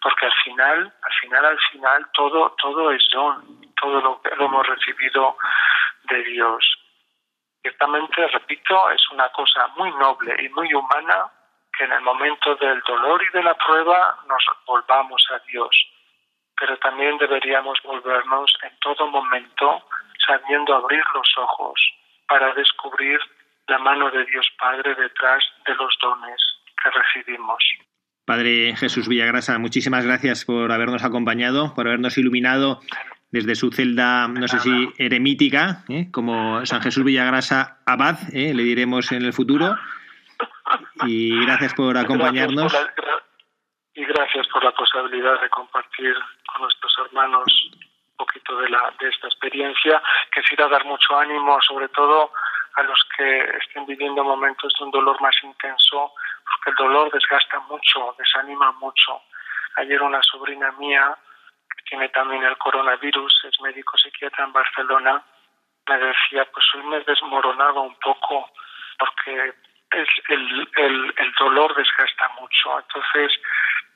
[0.00, 4.66] porque al final, al final, al final, todo, todo es don, todo lo, lo hemos
[4.66, 5.36] recibido
[6.04, 6.78] de Dios.
[7.60, 11.30] Ciertamente, repito, es una cosa muy noble y muy humana
[11.76, 15.70] que en el momento del dolor y de la prueba nos volvamos a Dios,
[16.58, 19.82] pero también deberíamos volvernos en todo momento
[20.26, 21.80] sabiendo abrir los ojos
[22.28, 23.18] para descubrir
[23.68, 26.40] la mano de Dios Padre detrás de los dones
[26.82, 27.62] que recibimos.
[28.24, 32.80] Padre Jesús Villagrasa, muchísimas gracias por habernos acompañado, por habernos iluminado
[33.32, 36.08] desde su celda, no sé si eremítica, ¿eh?
[36.12, 38.52] como San Jesús Villagrasa Abad, ¿eh?
[38.54, 39.74] le diremos en el futuro,
[41.06, 42.72] y gracias por acompañarnos.
[43.94, 46.14] y gracias por la posibilidad de compartir
[46.46, 50.02] con nuestros hermanos un poquito de, la, de esta experiencia.
[50.34, 52.32] Quisiera dar mucho ánimo, sobre todo
[52.74, 56.12] a los que estén viviendo momentos de un dolor más intenso,
[56.44, 59.20] porque el dolor desgasta mucho, desanima mucho.
[59.76, 61.16] Ayer una sobrina mía,
[61.76, 65.22] que tiene también el coronavirus, es médico psiquiatra en Barcelona,
[65.88, 68.50] me decía, pues hoy me he desmoronado un poco
[68.98, 69.54] porque
[69.92, 72.78] el, el, el, dolor desgasta mucho.
[72.80, 73.38] Entonces,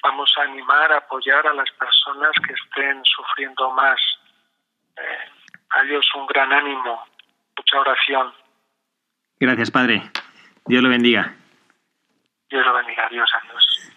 [0.02, 4.00] vamos a animar, a apoyar a las personas que estén sufriendo más.
[4.96, 5.30] Eh,
[5.70, 7.04] a Dios un gran ánimo,
[7.56, 8.32] mucha oración.
[9.38, 10.10] Gracias, Padre.
[10.66, 11.34] Dios lo bendiga.
[12.48, 13.08] Dios lo bendiga.
[13.10, 13.92] Dios, adiós.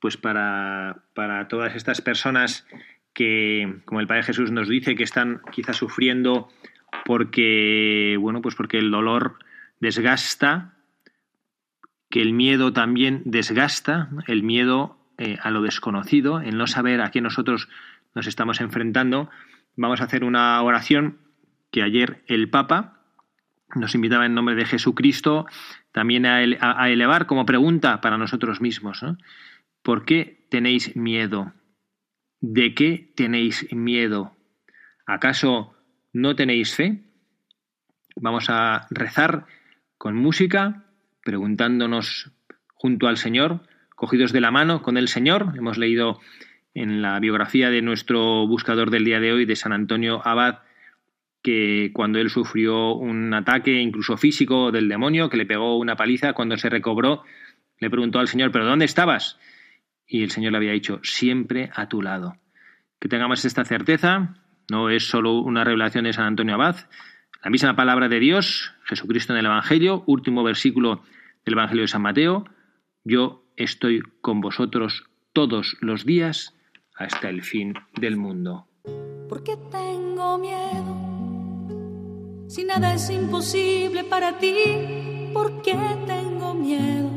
[0.00, 2.66] pues para, para todas estas personas
[3.12, 6.48] que, como el Padre Jesús nos dice, que están quizás sufriendo
[7.04, 9.38] porque, bueno, pues porque el dolor
[9.80, 10.74] desgasta,
[12.10, 17.10] que el miedo también desgasta, el miedo eh, a lo desconocido, el no saber a
[17.10, 17.68] qué nosotros
[18.14, 19.30] nos estamos enfrentando.
[19.76, 21.18] Vamos a hacer una oración
[21.70, 22.98] que ayer el Papa
[23.74, 25.46] nos invitaba en nombre de Jesucristo
[25.92, 26.42] también a,
[26.88, 29.04] elevar como pregunta para nosotros mismos.
[29.82, 31.52] ¿Por qué tenéis miedo?
[32.40, 34.36] ¿De qué tenéis miedo?
[35.06, 35.76] ¿Acaso
[36.12, 37.04] no tenéis fe?
[38.16, 39.46] Vamos a rezar
[39.96, 40.87] con música,
[41.28, 42.30] preguntándonos
[42.72, 43.60] junto al Señor,
[43.94, 45.52] cogidos de la mano con el Señor.
[45.58, 46.20] Hemos leído
[46.72, 50.60] en la biografía de nuestro buscador del día de hoy, de San Antonio Abad,
[51.42, 56.32] que cuando él sufrió un ataque incluso físico del demonio, que le pegó una paliza,
[56.32, 57.24] cuando se recobró,
[57.78, 59.38] le preguntó al Señor, ¿pero dónde estabas?
[60.06, 62.38] Y el Señor le había dicho, siempre a tu lado.
[62.98, 64.34] Que tengamos esta certeza,
[64.70, 66.76] no es solo una revelación de San Antonio Abad,
[67.44, 71.02] la misma palabra de Dios, Jesucristo en el Evangelio, último versículo
[71.48, 72.44] del Evangelio de San Mateo,
[73.04, 76.54] yo estoy con vosotros todos los días
[76.94, 78.66] hasta el fin del mundo.
[79.30, 80.94] ¿Por qué tengo miedo?
[82.48, 85.74] Si nada es imposible para ti, ¿por qué
[86.06, 87.10] tengo miedo?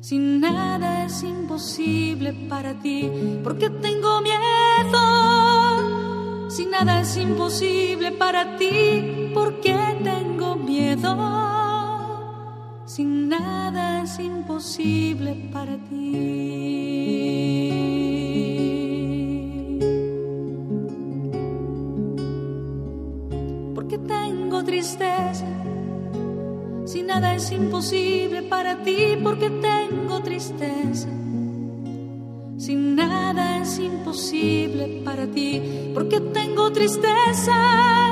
[0.00, 3.10] Si nada es imposible para ti,
[3.42, 5.00] ¿por qué tengo miedo?
[6.50, 11.71] Si nada es imposible para ti, ¿por qué tengo miedo?
[12.94, 16.82] Si nada es imposible para ti.
[24.64, 25.46] tristeza.
[26.84, 31.08] Si nada es imposible para ti, porque tengo tristeza.
[32.58, 35.62] Si nada es imposible para ti,
[35.94, 38.11] porque tengo tristeza.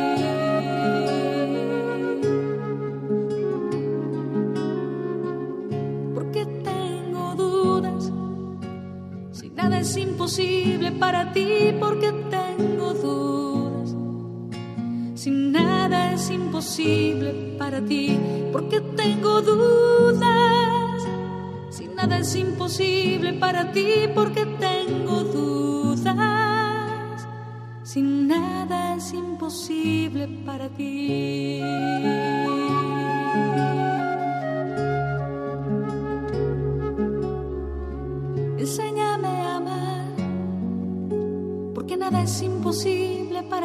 [10.31, 13.95] Imposible para ti, porque tengo dudas.
[15.13, 18.17] Si nada es imposible para ti,
[18.53, 21.03] porque tengo dudas.
[21.69, 25.71] Si nada es imposible para ti, porque tengo dudas
[27.83, 31.59] sin nada es imposible para ti.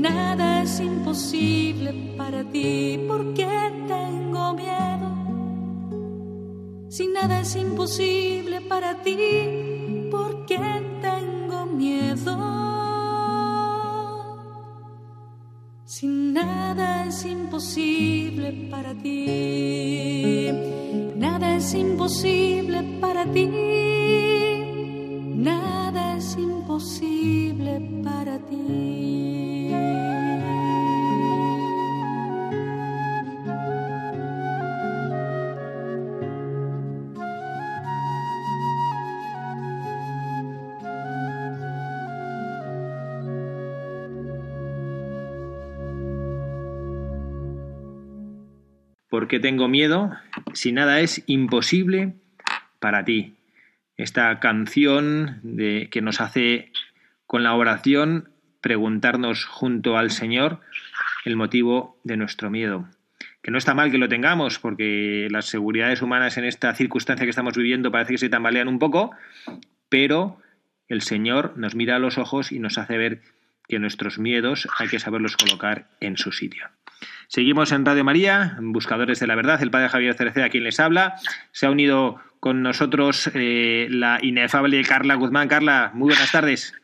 [0.00, 2.98] Nada es imposible para ti.
[3.06, 3.46] ¿Por qué
[3.86, 5.08] tengo miedo?
[6.88, 9.18] Si nada es imposible para ti,
[10.10, 10.58] porque
[11.02, 12.34] tengo miedo.
[15.84, 20.50] Si nada es imposible para ti,
[21.16, 23.46] nada es imposible para ti,
[25.36, 29.39] nada es imposible para ti.
[49.28, 50.12] Qué tengo miedo
[50.54, 52.14] si nada es imposible
[52.78, 53.34] para ti?
[53.96, 56.72] Esta canción de, que nos hace
[57.26, 58.30] con la oración
[58.60, 60.60] preguntarnos junto al Señor
[61.24, 62.88] el motivo de nuestro miedo.
[63.42, 67.30] Que no está mal que lo tengamos, porque las seguridades humanas en esta circunstancia que
[67.30, 69.12] estamos viviendo parece que se tambalean un poco,
[69.88, 70.38] pero
[70.88, 73.22] el Señor nos mira a los ojos y nos hace ver
[73.68, 76.68] que nuestros miedos hay que saberlos colocar en su sitio.
[77.30, 81.14] Seguimos en Radio María, Buscadores de la Verdad, el padre Javier Cereceda quien les habla.
[81.52, 85.46] Se ha unido con nosotros eh, la inefable Carla Guzmán.
[85.46, 86.74] Carla, muy buenas tardes.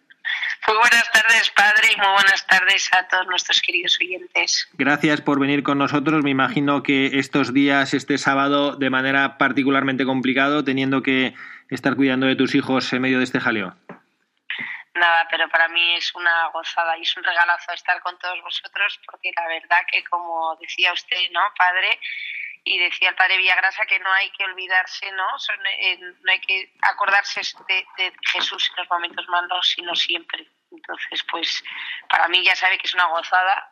[0.69, 4.69] Muy buenas tardes, padre, y muy buenas tardes a todos nuestros queridos oyentes.
[4.79, 6.23] Gracias por venir con nosotros.
[6.23, 11.35] Me imagino que estos días, este sábado, de manera particularmente complicado, teniendo que
[11.71, 13.75] estar cuidando de tus hijos en medio de este jaleo.
[14.97, 18.99] Nada, pero para mí es una gozada y es un regalazo estar con todos vosotros
[19.05, 22.01] porque la verdad que como decía usted, ¿no, padre?
[22.65, 25.27] Y decía el padre Villagrasa que no hay que olvidarse, ¿no?
[25.81, 30.49] Eh, no hay que acordarse de, de, Jesús en los momentos malos, sino siempre.
[30.73, 31.63] Entonces, pues
[32.09, 33.71] para mí ya sabe que es una gozada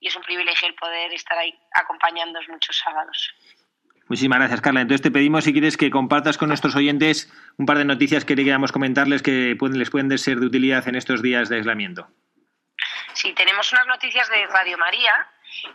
[0.00, 3.34] y es un privilegio el poder estar ahí acompañándoos muchos sábados.
[4.08, 4.80] Muchísimas gracias, Carla.
[4.80, 8.34] Entonces te pedimos, si quieres, que compartas con nuestros oyentes un par de noticias que
[8.34, 12.08] queríamos comentarles que pueden, les pueden ser de utilidad en estos días de aislamiento.
[13.12, 15.28] Sí, tenemos unas noticias de Radio María.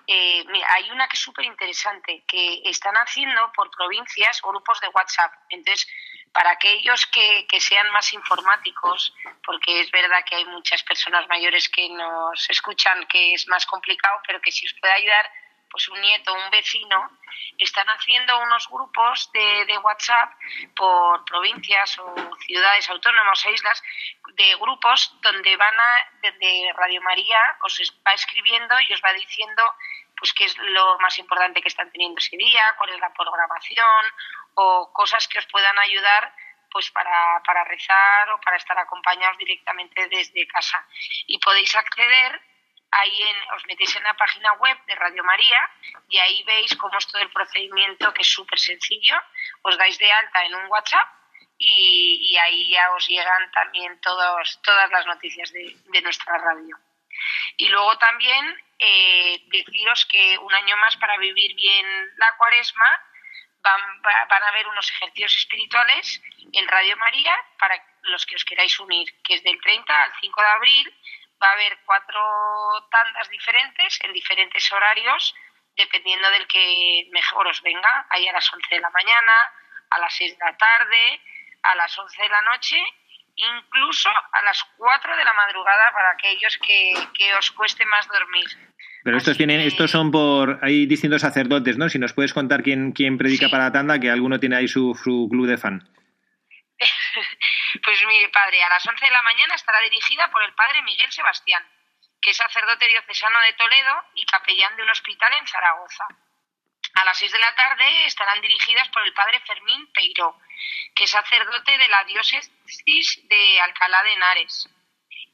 [0.08, 4.88] Eh, mira, hay una que es súper interesante, que están haciendo por provincias grupos de
[4.88, 5.32] WhatsApp.
[5.50, 5.88] Entonces,
[6.32, 9.14] para aquellos que, que, sean más informáticos,
[9.46, 14.20] porque es verdad que hay muchas personas mayores que nos escuchan, que es más complicado,
[14.26, 15.30] pero que si os puede ayudar
[15.74, 17.10] pues un nieto, un vecino,
[17.58, 20.32] están haciendo unos grupos de, de, WhatsApp
[20.76, 22.14] por provincias o
[22.46, 23.82] ciudades autónomas o islas,
[24.36, 29.64] de grupos donde van a, desde Radio María os va escribiendo y os va diciendo
[30.16, 34.06] pues qué es lo más importante que están teniendo ese día, cuál es la programación
[34.54, 36.34] o cosas que os puedan ayudar
[36.72, 40.86] pues para, para rezar o para estar acompañados directamente desde casa.
[41.28, 42.42] Y podéis acceder
[43.00, 45.60] ahí en, os metéis en la página web de Radio María
[46.10, 49.16] y ahí veis cómo es todo el procedimiento, que es súper sencillo.
[49.62, 51.08] Os dais de alta en un WhatsApp
[51.58, 56.78] y, ahí ya os llegan también todos, todas las noticias de, nuestra radio.
[57.58, 58.44] Y luego también
[58.80, 61.86] eh, deciros que un año más para vivir bien
[62.18, 63.02] la cuaresma
[63.62, 66.22] van, van a haber unos ejercicios espirituales
[66.52, 70.42] en Radio María para los que os queráis unir, que es del 30 al 5
[70.42, 70.98] de abril
[71.42, 72.20] va a haber cuatro
[72.90, 75.36] tandas diferentes en diferentes horarios,
[75.76, 78.06] dependiendo del que mejor os venga.
[78.10, 79.34] Hay a las 11 de la mañana,
[79.90, 81.22] a las 6 de la tarde,
[81.64, 82.78] a las 11 de la noche,
[83.36, 88.48] incluso a las 4 de la madrugada para aquellos que, que os cueste más dormir.
[89.04, 91.90] Pero estos tienen, estos son por, hay distintos sacerdotes, ¿no?
[91.90, 94.96] Si nos puedes contar quién, quién predica para la tanda, que alguno tiene ahí su,
[94.96, 95.90] su club de fan.
[97.84, 101.12] Pues mire, padre, a las 11 de la mañana estará dirigida por el padre Miguel
[101.12, 101.68] Sebastián,
[102.22, 106.08] que es sacerdote diocesano de Toledo y capellán de un hospital en Zaragoza.
[106.96, 110.40] A las 6 de la tarde estarán dirigidas por el padre Fermín Peiró,
[110.96, 114.70] que es sacerdote de la diócesis de Alcalá de Henares.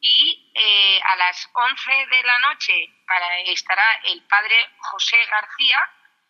[0.02, 2.90] Y eh, a las 11 de la noche
[3.48, 5.86] estará el padre José García,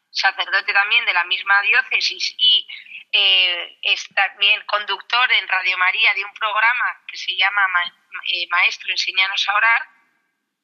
[0.09, 2.67] sacerdote también de la misma diócesis y
[3.11, 7.61] eh, es también conductor en Radio María de un programa que se llama
[8.25, 9.87] eh, Maestro, enséñanos a orar,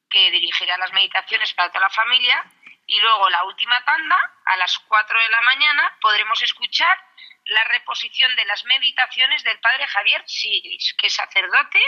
[0.09, 2.43] que dirigirá las meditaciones para toda la familia.
[2.87, 6.99] Y luego la última tanda, a las 4 de la mañana, podremos escuchar
[7.45, 11.81] la reposición de las meditaciones del padre Javier Sigris, que es sacerdote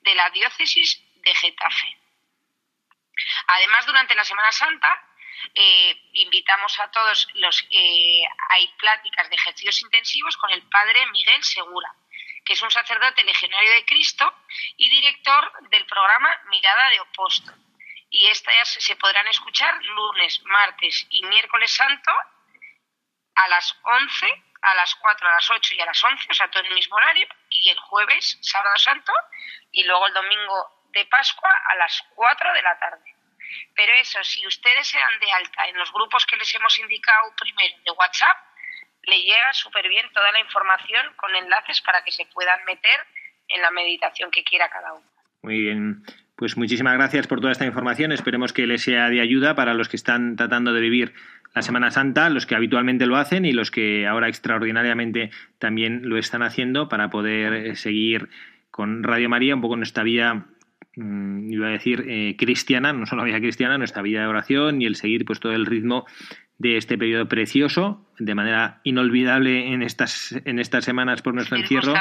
[0.00, 1.96] de la diócesis de Getafe.
[3.46, 5.09] Además, durante la Semana Santa
[5.54, 11.42] eh, invitamos a todos los eh, hay pláticas de ejercicios intensivos con el padre Miguel
[11.42, 11.94] Segura,
[12.44, 14.32] que es un sacerdote legionario de Cristo
[14.76, 17.52] y director del programa Mirada de Oposto.
[18.10, 22.10] Y estas se podrán escuchar lunes, martes y miércoles santo
[23.36, 26.50] a las 11 a las 4, a las 8 y a las 11, o sea,
[26.50, 29.12] todo en el mismo horario, y el jueves, sábado santo,
[29.72, 33.14] y luego el domingo de Pascua a las 4 de la tarde.
[33.74, 37.32] Pero eso, si ustedes se dan de alta en los grupos que les hemos indicado
[37.38, 38.36] primero de WhatsApp,
[39.04, 43.00] le llega súper bien toda la información con enlaces para que se puedan meter
[43.48, 45.06] en la meditación que quiera cada uno.
[45.42, 46.02] Muy bien.
[46.36, 48.12] Pues muchísimas gracias por toda esta información.
[48.12, 51.14] Esperemos que les sea de ayuda para los que están tratando de vivir
[51.54, 56.16] la Semana Santa, los que habitualmente lo hacen y los que ahora extraordinariamente también lo
[56.16, 58.28] están haciendo para poder eh, seguir
[58.70, 60.46] con Radio María un poco nuestra vida
[61.00, 64.86] mm, iba a decir eh, cristiana, no solo vida cristiana, nuestra vida de oración y
[64.86, 66.06] el seguir pues todo el ritmo
[66.60, 71.94] de este periodo precioso, de manera inolvidable en estas, en estas semanas por nuestro encierro,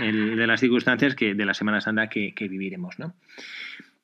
[0.00, 2.98] de las circunstancias que de la Semana Santa que, viviremos.
[2.98, 3.14] ¿no?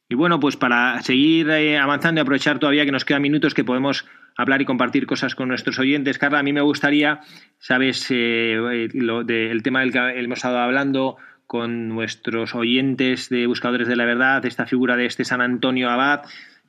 [0.08, 3.64] Y bueno, pues para seguir eh, avanzando y aprovechar todavía que nos quedan minutos que
[3.64, 4.06] podemos
[4.36, 6.18] hablar y compartir cosas con nuestros oyentes.
[6.18, 7.20] Carla, a mí me gustaría,
[7.58, 11.16] sabes, eh, lo del tema del que hemos estado hablando
[11.50, 16.20] con nuestros oyentes de Buscadores de la Verdad, esta figura de este San Antonio Abad,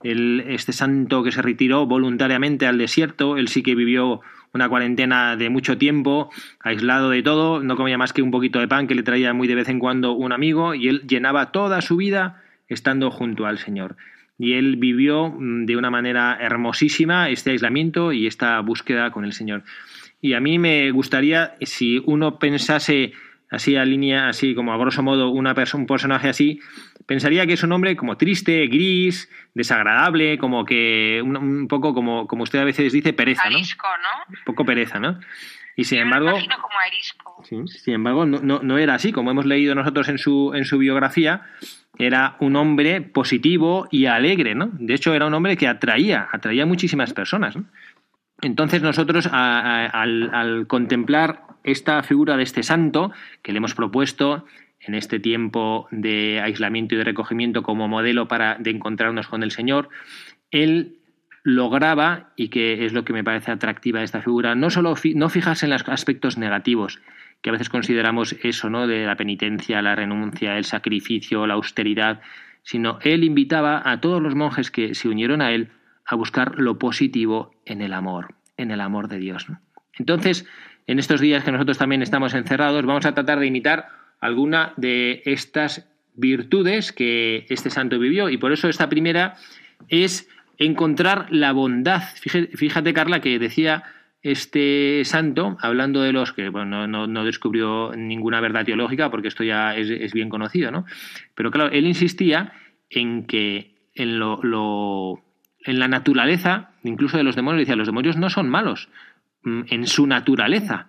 [0.01, 4.21] el, este santo que se retiró voluntariamente al desierto, él sí que vivió
[4.55, 8.67] una cuarentena de mucho tiempo, aislado de todo, no comía más que un poquito de
[8.67, 11.81] pan que le traía muy de vez en cuando un amigo y él llenaba toda
[11.81, 13.97] su vida estando junto al Señor.
[14.39, 19.33] Y él vivió mm, de una manera hermosísima este aislamiento y esta búsqueda con el
[19.33, 19.61] Señor.
[20.21, 23.13] Y a mí me gustaría, si uno pensase
[23.51, 26.59] así a línea, así como a grosso modo una un personaje así,
[27.05, 32.43] pensaría que es un hombre como triste, gris, desagradable, como que un, poco como, como
[32.43, 33.57] usted a veces dice, pereza, ¿no?
[33.57, 33.59] ¿no?
[34.29, 35.19] Un poco pereza, ¿no?
[35.75, 40.09] Y sin embargo, como sin embargo, no, no, no, era así, como hemos leído nosotros
[40.09, 41.43] en su, en su biografía,
[41.97, 44.69] era un hombre positivo y alegre, ¿no?
[44.73, 47.55] De hecho, era un hombre que atraía, atraía a muchísimas personas.
[48.41, 54.45] Entonces nosotros al, contemplar esta figura de este santo que le hemos propuesto
[54.79, 59.51] en este tiempo de aislamiento y de recogimiento como modelo para de encontrarnos con el
[59.51, 59.89] Señor,
[60.49, 60.97] él
[61.43, 65.29] lograba, y que es lo que me parece atractiva de esta figura, no solo no
[65.29, 67.01] fijarse en los aspectos negativos,
[67.41, 68.85] que a veces consideramos eso, ¿no?
[68.85, 72.21] De la penitencia, la renuncia, el sacrificio, la austeridad,
[72.63, 75.69] sino él invitaba a todos los monjes que se unieron a él
[76.05, 79.47] a buscar lo positivo en el amor, en el amor de Dios.
[79.97, 80.47] Entonces,
[80.87, 83.87] en estos días que nosotros también estamos encerrados, vamos a tratar de imitar
[84.19, 89.35] alguna de estas virtudes que este santo vivió y por eso esta primera
[89.87, 92.03] es encontrar la bondad.
[92.53, 93.83] Fíjate, Carla, que decía
[94.21, 99.75] este santo, hablando de los que bueno, no, descubrió ninguna verdad teológica, porque esto ya
[99.75, 100.85] es, bien conocido, ¿no?
[101.33, 102.53] Pero claro, él insistía
[102.89, 105.23] en que en lo
[105.63, 108.89] en la naturaleza, incluso de los demonios, decía, los demonios no son malos
[109.43, 110.87] en su naturaleza,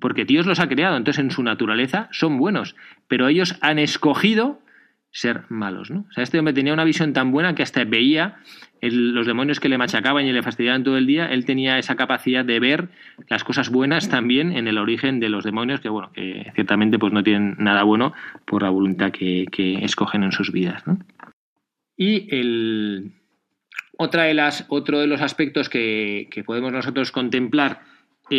[0.00, 2.76] porque Dios los ha creado, entonces en su naturaleza son buenos,
[3.08, 4.60] pero ellos han escogido
[5.10, 5.90] ser malos.
[5.90, 6.06] ¿no?
[6.10, 8.36] O sea, este hombre tenía una visión tan buena que hasta veía
[8.80, 12.44] los demonios que le machacaban y le fastidiaban todo el día, él tenía esa capacidad
[12.44, 12.88] de ver
[13.28, 17.12] las cosas buenas también en el origen de los demonios, que bueno, que ciertamente pues
[17.12, 18.12] no tienen nada bueno
[18.44, 20.86] por la voluntad que, que escogen en sus vidas.
[20.86, 20.98] ¿no?
[21.96, 23.12] Y el,
[23.96, 27.80] otra de las, otro de los aspectos que, podemos nosotros contemplar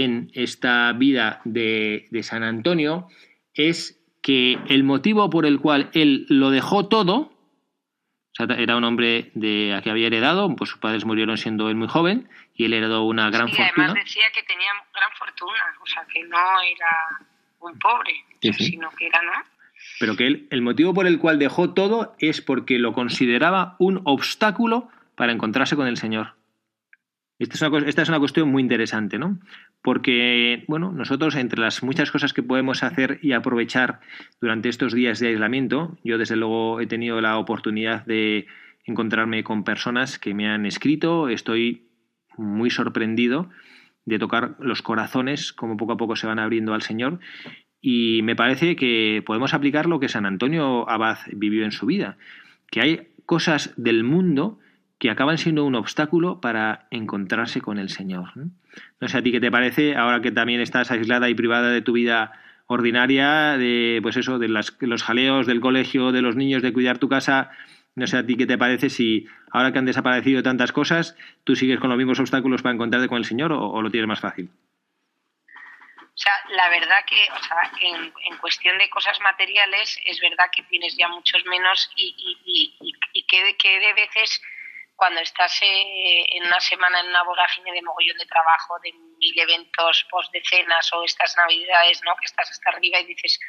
[0.03, 3.07] en esta vida de, San Antonio
[3.53, 7.31] es que el motivo por el cual él lo dejó todo,
[8.37, 12.27] era un hombre de, que había heredado, pues sus padres murieron siendo él muy joven
[12.53, 13.71] y él heredó una gran fortuna.
[13.75, 17.29] Además decía que tenía gran fortuna, o sea, que no era
[17.59, 18.13] un pobre,
[18.57, 19.31] sino que era, ¿no?
[19.99, 24.01] Pero que él, el motivo por el cual dejó todo es porque lo consideraba un
[24.03, 26.33] obstáculo para encontrarse con el Señor.
[27.37, 29.39] Esta es, una, esta es una cuestión muy interesante, ¿no?
[29.86, 33.99] Porque, bueno, nosotros entre las muchas cosas que podemos hacer y aprovechar
[34.41, 38.47] durante estos días de aislamiento, yo desde luego he tenido la oportunidad de
[38.83, 41.88] encontrarme con personas que me han escrito, estoy
[42.36, 43.51] muy sorprendido
[44.05, 47.19] de tocar los corazones, como poco a poco se van abriendo al Señor,
[47.79, 52.17] y me parece que podemos aplicar lo que San Antonio Abad vivió en su vida,
[52.71, 54.57] que hay cosas del mundo
[55.05, 58.35] que acaban siendo un obstáculo para encontrarse con el Señor.
[58.35, 59.07] ¿no?
[59.07, 61.93] sé a ti qué te parece, ahora que también estás aislada y privada de tu
[61.93, 62.31] vida
[62.65, 67.07] ordinaria, de pues eso, de los jaleos del colegio, de los niños, de cuidar tu
[67.07, 67.51] casa.
[67.93, 71.55] No sé a ti qué te parece si ahora que han desaparecido tantas cosas, tú
[71.55, 74.49] sigues con los mismos obstáculos para encontrarte con el Señor o, lo tienes más fácil.
[76.01, 80.63] O sea, la verdad que, o sea, en, cuestión de cosas materiales, es verdad que
[80.63, 82.75] tienes ya muchos menos y, y,
[83.13, 84.41] y que, que de veces
[84.95, 89.39] cuando estás eh, en una semana en una vorágine de mogollón de trabajo, de mil
[89.39, 92.15] eventos post decenas o estas navidades, ¿no?
[92.15, 93.39] Que estás hasta arriba y dices,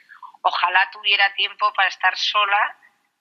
[0.42, 2.76] ojalá tuviera tiempo para estar sola,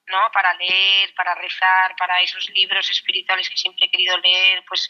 [0.08, 0.32] ¿no?
[0.34, 4.90] Para leer, para rezar, para esos libros espirituales que siempre he querido leer, pues,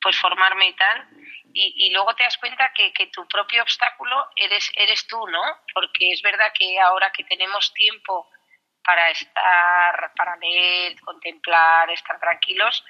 [0.00, 1.08] pues formarme y tal.
[1.54, 5.42] Y, luego te das cuenta que, que, tu propio obstáculo eres, eres tú, ¿no?
[5.74, 8.26] Porque es verdad que ahora que tenemos tiempo
[8.84, 12.84] para estar, para leer, contemplar, estar tranquilos,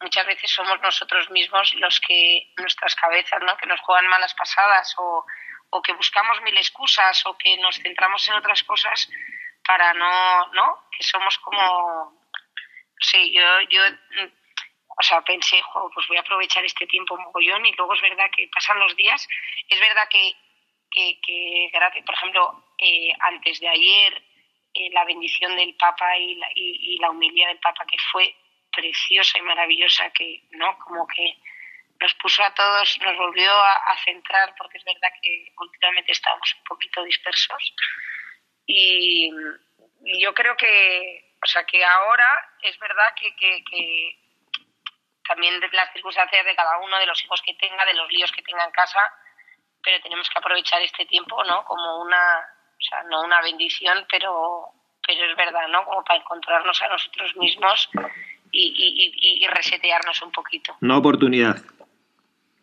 [0.00, 3.56] muchas veces somos nosotros mismos los que, nuestras cabezas, ¿no?
[3.56, 5.24] Que nos juegan malas pasadas o,
[5.70, 9.08] o que buscamos mil excusas o que nos centramos en otras cosas
[9.66, 10.88] para no, ¿no?
[10.96, 12.26] Que somos como,
[13.00, 13.82] sí, yo, yo,
[14.98, 15.60] o sea, pensé,
[15.94, 19.26] pues voy a aprovechar este tiempo mogollón y luego es verdad que pasan los días,
[19.68, 20.32] es verdad que,
[20.90, 21.70] que, que
[22.04, 24.22] por ejemplo, eh, antes de ayer,
[24.78, 28.32] eh, la bendición del Papa y la, y, la humildad del Papa que fue
[28.70, 30.78] preciosa y maravillosa, que, ¿no?
[30.78, 31.34] Como que
[32.00, 36.64] nos puso a todos, nos volvió a, centrar, porque es verdad que últimamente estábamos un
[36.64, 37.74] poquito dispersos.
[38.66, 39.32] Y,
[40.20, 44.16] yo creo que, o sea, que ahora es verdad que, que,
[45.26, 48.30] también de las circunstancias de cada uno, de los hijos que tenga, de los líos
[48.30, 49.00] que tenga en casa,
[49.82, 51.64] pero tenemos que aprovechar este tiempo, ¿no?
[51.64, 54.72] Como una, o sea, no una bendición, pero,
[55.06, 55.84] pero es verdad, ¿no?
[55.84, 57.90] Como para encontrarnos a nosotros mismos
[58.52, 60.76] y, y, y resetearnos un poquito.
[60.80, 61.56] Una oportunidad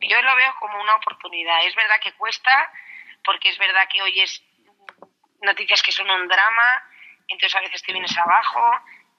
[0.08, 1.66] yo lo veo como una oportunidad.
[1.66, 2.72] Es verdad que cuesta,
[3.24, 4.44] porque es verdad que oyes
[5.42, 6.84] noticias que son un drama,
[7.28, 8.62] entonces a veces te vienes abajo,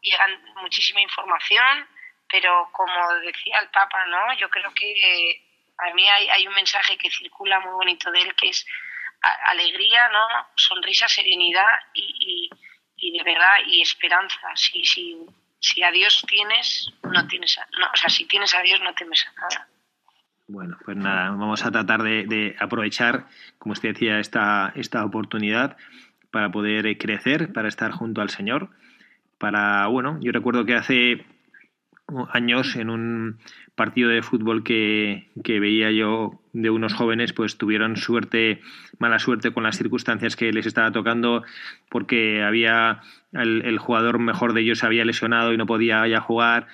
[0.01, 1.88] llegan muchísima información,
[2.28, 4.34] pero como decía el Papa, ¿no?
[4.34, 5.42] Yo creo que
[5.78, 8.66] a mí hay, hay un mensaje que circula muy bonito de él que es
[9.51, 10.47] alegría, ¿no?
[10.55, 11.64] Sonrisa, serenidad
[11.95, 12.51] y,
[12.97, 14.49] y, de verdad y esperanza.
[14.55, 15.16] Si, si,
[15.61, 19.27] si a Dios tienes, no tienes, no, o sea, si tienes a Dios no temes
[19.27, 19.68] a nada.
[20.49, 23.27] Bueno, pues nada, vamos a tratar de, aprovechar,
[23.59, 25.77] como usted decía, esta, esta oportunidad
[26.31, 28.70] para poder eh, crecer, para estar junto al Señor.
[29.39, 31.27] Para, bueno, yo recuerdo que hace
[32.33, 33.39] años en un
[33.74, 38.61] partido de fútbol que, que, veía yo de unos jóvenes, pues tuvieron suerte,
[38.99, 41.44] mala suerte con las circunstancias que les estaba tocando,
[41.90, 43.01] porque había
[43.32, 46.66] el, el jugador mejor de ellos se había lesionado y no podía ya jugar.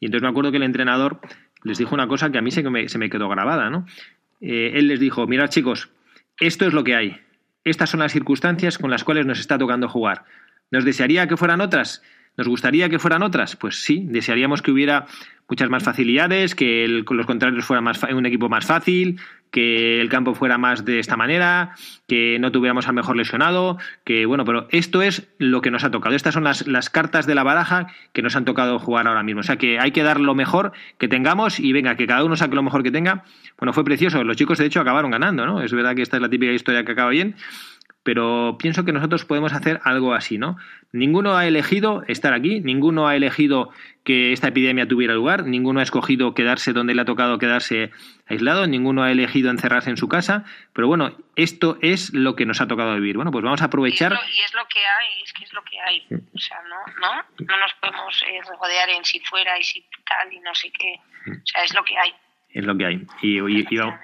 [0.00, 1.20] Y entonces me acuerdo que el entrenador
[1.62, 3.86] les dijo una cosa que a mí se me, se me quedó grabada, ¿no?
[4.40, 5.90] Eh, él les dijo, mirad chicos,
[6.40, 7.20] esto es lo que hay.
[7.64, 10.24] Estas son las circunstancias con las cuales nos está tocando jugar.
[10.70, 12.02] ¿Nos desearía que fueran otras?
[12.36, 13.56] ¿Nos gustaría que fueran otras?
[13.56, 15.06] Pues sí, desearíamos que hubiera
[15.48, 19.20] muchas más facilidades, que el, los contrarios fuera más, un equipo más fácil,
[19.52, 21.76] que el campo fuera más de esta manera,
[22.08, 25.90] que no tuviéramos al mejor lesionado, que bueno, pero esto es lo que nos ha
[25.90, 26.16] tocado.
[26.16, 29.40] Estas son las, las cartas de la baraja que nos han tocado jugar ahora mismo.
[29.40, 32.34] O sea que hay que dar lo mejor que tengamos y venga, que cada uno
[32.34, 33.24] saque lo mejor que tenga.
[33.58, 34.24] Bueno, fue precioso.
[34.24, 35.62] Los chicos de hecho acabaron ganando, ¿no?
[35.62, 37.36] Es verdad que esta es la típica historia que acaba bien
[38.02, 40.56] pero pienso que nosotros podemos hacer algo así, ¿no?
[40.92, 43.70] Ninguno ha elegido estar aquí, ninguno ha elegido
[44.04, 47.92] que esta epidemia tuviera lugar, ninguno ha escogido quedarse donde le ha tocado quedarse
[48.26, 52.60] aislado, ninguno ha elegido encerrarse en su casa, pero bueno, esto es lo que nos
[52.60, 53.16] ha tocado vivir.
[53.16, 54.12] Bueno, pues vamos a aprovechar.
[54.12, 56.06] Y es lo, que hay, es que es lo que hay.
[56.34, 60.32] O sea, no, no, no nos podemos eh, rodear en si fuera y si tal
[60.32, 60.94] y no sé qué.
[61.30, 62.12] O sea, es lo que hay.
[62.50, 63.06] Es lo que hay.
[63.22, 63.40] y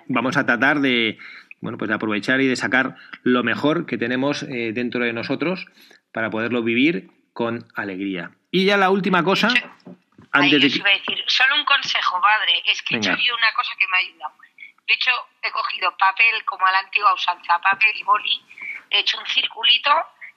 [0.06, 1.18] vamos a tratar de
[1.60, 5.66] bueno, pues de aprovechar y de sacar lo mejor que tenemos eh, dentro de nosotros
[6.12, 8.30] para poderlo vivir con alegría.
[8.50, 9.48] Y ya la última cosa,
[10.32, 13.52] antes de iba a decir, solo un consejo, padre, es que he hecho yo una
[13.54, 14.34] cosa que me ha ayudado.
[14.86, 15.10] De hecho,
[15.42, 18.42] he cogido papel como a la antigua usanza, papel y boli,
[18.90, 19.90] he hecho un circulito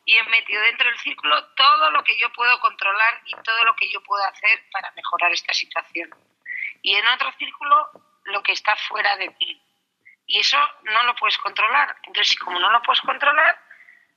[0.05, 3.75] y he metido dentro del círculo todo lo que yo puedo controlar y todo lo
[3.75, 6.09] que yo puedo hacer para mejorar esta situación.
[6.81, 7.91] Y en otro círculo,
[8.25, 9.61] lo que está fuera de mí
[10.31, 11.93] y eso no lo puedes controlar.
[12.03, 13.59] Entonces, como no lo puedes controlar,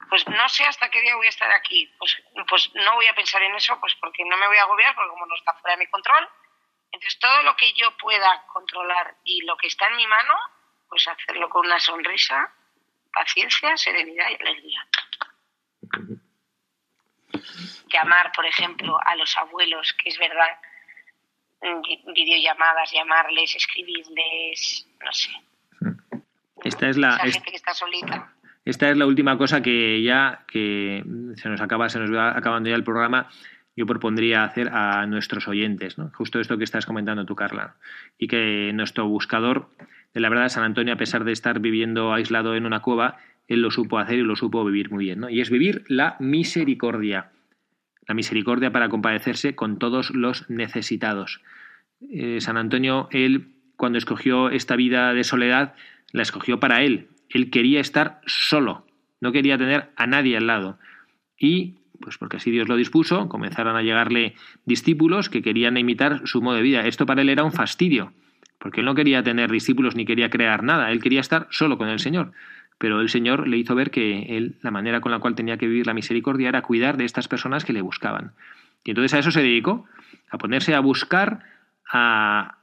[0.09, 1.93] pues no sé hasta qué día voy a estar aquí.
[1.99, 4.95] Pues, pues no voy a pensar en eso, pues porque no me voy a agobiar,
[4.95, 6.29] porque como no está fuera de mi control.
[6.93, 10.35] Entonces, todo lo que yo pueda controlar y lo que está en mi mano,
[10.89, 12.49] pues hacerlo con una sonrisa,
[13.13, 14.87] paciencia, serenidad y alegría.
[17.89, 20.61] Llamar, por ejemplo, a los abuelos, que es verdad,
[22.15, 25.33] videollamadas, llamarles, escribirles, no sé,
[26.65, 27.19] esta es la.
[28.65, 31.05] Esta es la última cosa que ya que
[31.37, 33.29] se nos acaba, se nos va acabando ya el programa.
[33.77, 36.11] Yo propondría hacer a nuestros oyentes, ¿no?
[36.15, 37.75] Justo esto que estás comentando tú, Carla,
[38.19, 39.69] y que nuestro buscador
[40.15, 43.61] de la verdad San Antonio, a pesar de estar viviendo aislado en una cueva, él
[43.61, 45.29] lo supo hacer y lo supo vivir muy bien, ¿no?
[45.29, 47.33] Y es vivir la misericordia,
[48.07, 51.43] la misericordia para compadecerse con todos los necesitados.
[52.01, 55.75] Eh, San Antonio, él cuando escogió esta vida de soledad,
[56.15, 57.09] la escogió para él.
[57.29, 58.87] Él quería estar solo,
[59.21, 60.79] no quería tener a nadie al lado.
[61.37, 64.35] Y, pues porque así Dios lo dispuso, comenzaron a llegarle
[64.65, 66.87] discípulos que querían imitar su modo de vida.
[66.87, 68.13] Esto para él era un fastidio,
[68.61, 71.89] porque él no quería tener discípulos ni quería crear nada, él quería estar solo con
[71.89, 72.31] el Señor.
[72.79, 75.67] Pero el Señor le hizo ver que él, la manera con la cual tenía que
[75.67, 78.35] vivir la misericordia era cuidar de estas personas que le buscaban.
[78.85, 79.87] Y entonces a eso se dedicó,
[80.31, 81.41] a ponerse a buscar
[81.91, 82.59] a,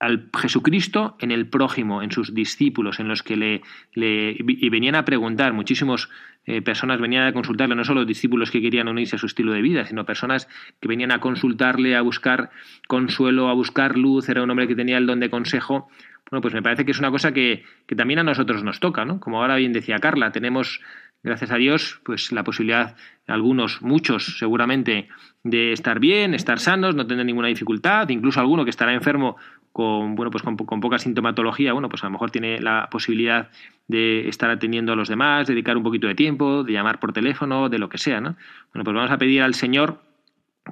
[0.00, 3.62] al Jesucristo en el prójimo, en sus discípulos, en los que le,
[3.94, 6.08] y venían a preguntar, muchísimas
[6.46, 9.60] eh, personas venían a consultarle, no solo discípulos que querían unirse a su estilo de
[9.60, 10.48] vida, sino personas
[10.80, 12.50] que venían a consultarle, a buscar
[12.88, 15.90] consuelo, a buscar luz, era un hombre que tenía el don de consejo.
[16.30, 19.04] Bueno, pues me parece que es una cosa que, que también a nosotros nos toca,
[19.04, 19.20] ¿no?
[19.20, 20.80] Como ahora bien decía Carla, tenemos
[21.22, 22.96] gracias a Dios, pues la posibilidad,
[23.26, 25.08] algunos, muchos seguramente,
[25.44, 29.36] de estar bien, estar sanos, no tener ninguna dificultad, incluso alguno que estará enfermo
[29.72, 33.50] con, bueno, pues con, poca sintomatología, bueno, pues a lo mejor tiene la posibilidad
[33.88, 37.68] de estar atendiendo a los demás, dedicar un poquito de tiempo, de llamar por teléfono,
[37.68, 38.36] de lo que sea, ¿no?
[38.72, 40.00] Bueno, pues vamos a pedir al Señor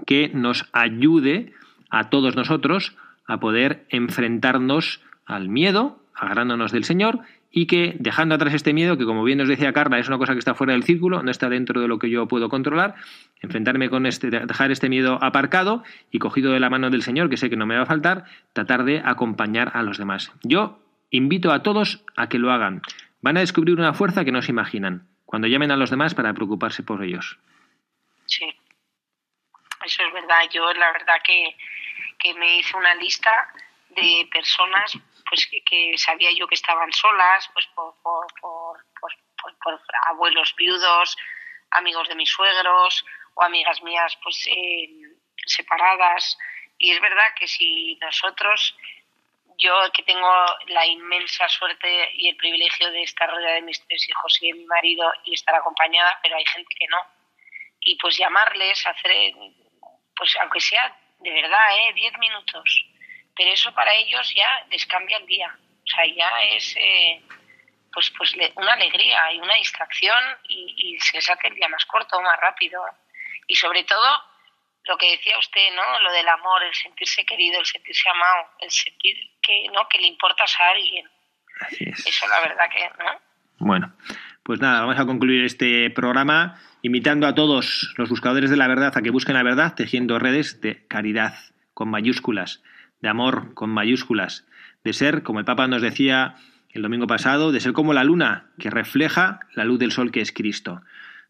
[0.06, 1.52] que nos ayude
[1.90, 2.96] a todos nosotros
[3.26, 7.20] a poder enfrentarnos al miedo, agarrándonos del Señor
[7.50, 10.32] y que dejando atrás este miedo, que como bien nos decía Carla, es una cosa
[10.32, 12.94] que está fuera del círculo, no está dentro de lo que yo puedo controlar,
[13.40, 17.36] enfrentarme con este, dejar este miedo aparcado y cogido de la mano del Señor, que
[17.36, 20.32] sé que no me va a faltar, tratar de acompañar a los demás.
[20.42, 20.80] Yo
[21.10, 22.82] invito a todos a que lo hagan.
[23.20, 26.32] Van a descubrir una fuerza que no se imaginan cuando llamen a los demás para
[26.32, 27.38] preocuparse por ellos.
[28.26, 28.46] Sí,
[29.84, 30.42] eso es verdad.
[30.52, 31.56] Yo la verdad que,
[32.18, 33.30] que me hice una lista
[33.90, 38.78] de personas pues que, sabía yo que estaban solas, pues por, por, por,
[39.62, 41.16] por, abuelos viudos,
[41.70, 43.04] amigos de mis suegros
[43.38, 44.88] o amigas mías pues eh,
[45.46, 46.36] separadas.
[46.78, 48.76] Y es verdad que si nosotros,
[49.58, 50.30] yo que tengo
[50.66, 54.58] la inmensa suerte y el privilegio de estar rodeada de mis tres hijos y de
[54.58, 57.02] mi marido y estar acompañada, pero hay gente que no.
[57.80, 59.32] Y pues llamarles, hacer,
[60.16, 61.92] pues aunque sea de verdad, ¿eh?
[61.94, 62.86] diez minutos,
[63.36, 65.48] pero eso para ellos ya les cambia el día.
[65.48, 67.22] O sea, ya es eh,
[67.92, 72.20] pues, pues una alegría y una distracción y, se les hace el día más corto,
[72.20, 72.82] más rápido.
[73.48, 74.06] Y sobre todo,
[74.86, 76.00] lo que decía usted, ¿no?
[76.02, 79.88] Lo del amor, el sentirse querido, el sentirse amado, el sentir que, ¿no?
[79.88, 81.10] que le importas a alguien.
[81.60, 82.06] Así es.
[82.06, 83.20] Eso la verdad que, ¿no?
[83.58, 83.92] Bueno,
[84.44, 88.96] pues nada, vamos a concluir este programa invitando a todos los buscadores de la verdad
[88.96, 91.34] a que busquen la verdad tejiendo redes de caridad
[91.74, 92.62] con mayúsculas
[93.00, 94.46] de amor con mayúsculas,
[94.84, 96.36] de ser, como el Papa nos decía
[96.70, 100.20] el domingo pasado, de ser como la luna que refleja la luz del sol que
[100.20, 100.82] es Cristo.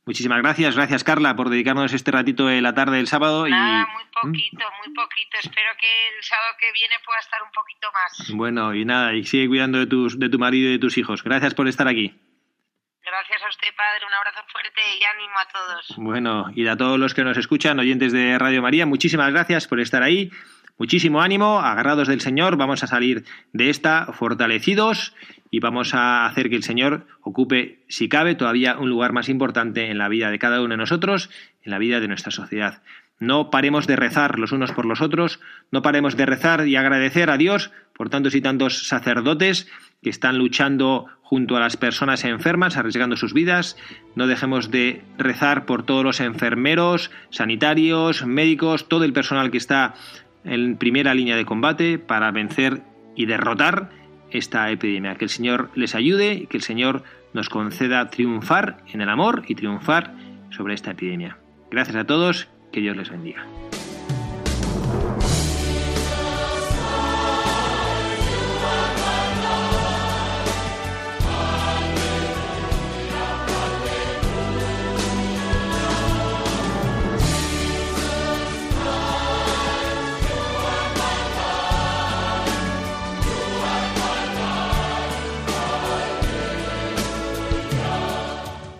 [0.08, 3.46] Muchísimas gracias, gracias Carla por dedicarnos este ratito de la tarde del sábado.
[3.46, 5.36] Nada, muy poquito, muy poquito.
[5.38, 8.30] Espero que el sábado que viene pueda estar un poquito más.
[8.34, 11.22] Bueno, y nada, y sigue cuidando de, tus, de tu marido y de tus hijos.
[11.22, 12.18] Gracias por estar aquí.
[13.04, 14.06] Gracias a usted, padre.
[14.06, 15.94] Un abrazo fuerte y ánimo a todos.
[15.98, 19.78] Bueno, y a todos los que nos escuchan, oyentes de Radio María, muchísimas gracias por
[19.78, 20.30] estar ahí.
[20.78, 25.12] Muchísimo ánimo, agarrados del Señor, vamos a salir de esta fortalecidos
[25.50, 29.90] y vamos a hacer que el Señor ocupe, si cabe, todavía un lugar más importante
[29.90, 31.30] en la vida de cada uno de nosotros,
[31.64, 32.82] en la vida de nuestra sociedad.
[33.18, 35.40] No paremos de rezar los unos por los otros,
[35.72, 39.68] no paremos de rezar y agradecer a Dios por tantos y tantos sacerdotes
[40.00, 43.76] que están luchando junto a las personas enfermas, arriesgando sus vidas.
[44.14, 49.94] No dejemos de rezar por todos los enfermeros, sanitarios, médicos, todo el personal que está
[50.44, 52.82] en primera línea de combate para vencer
[53.16, 53.90] y derrotar
[54.30, 55.16] esta epidemia.
[55.16, 59.44] Que el Señor les ayude y que el Señor nos conceda triunfar en el amor
[59.48, 60.14] y triunfar
[60.50, 61.38] sobre esta epidemia.
[61.70, 63.44] Gracias a todos, que Dios les bendiga.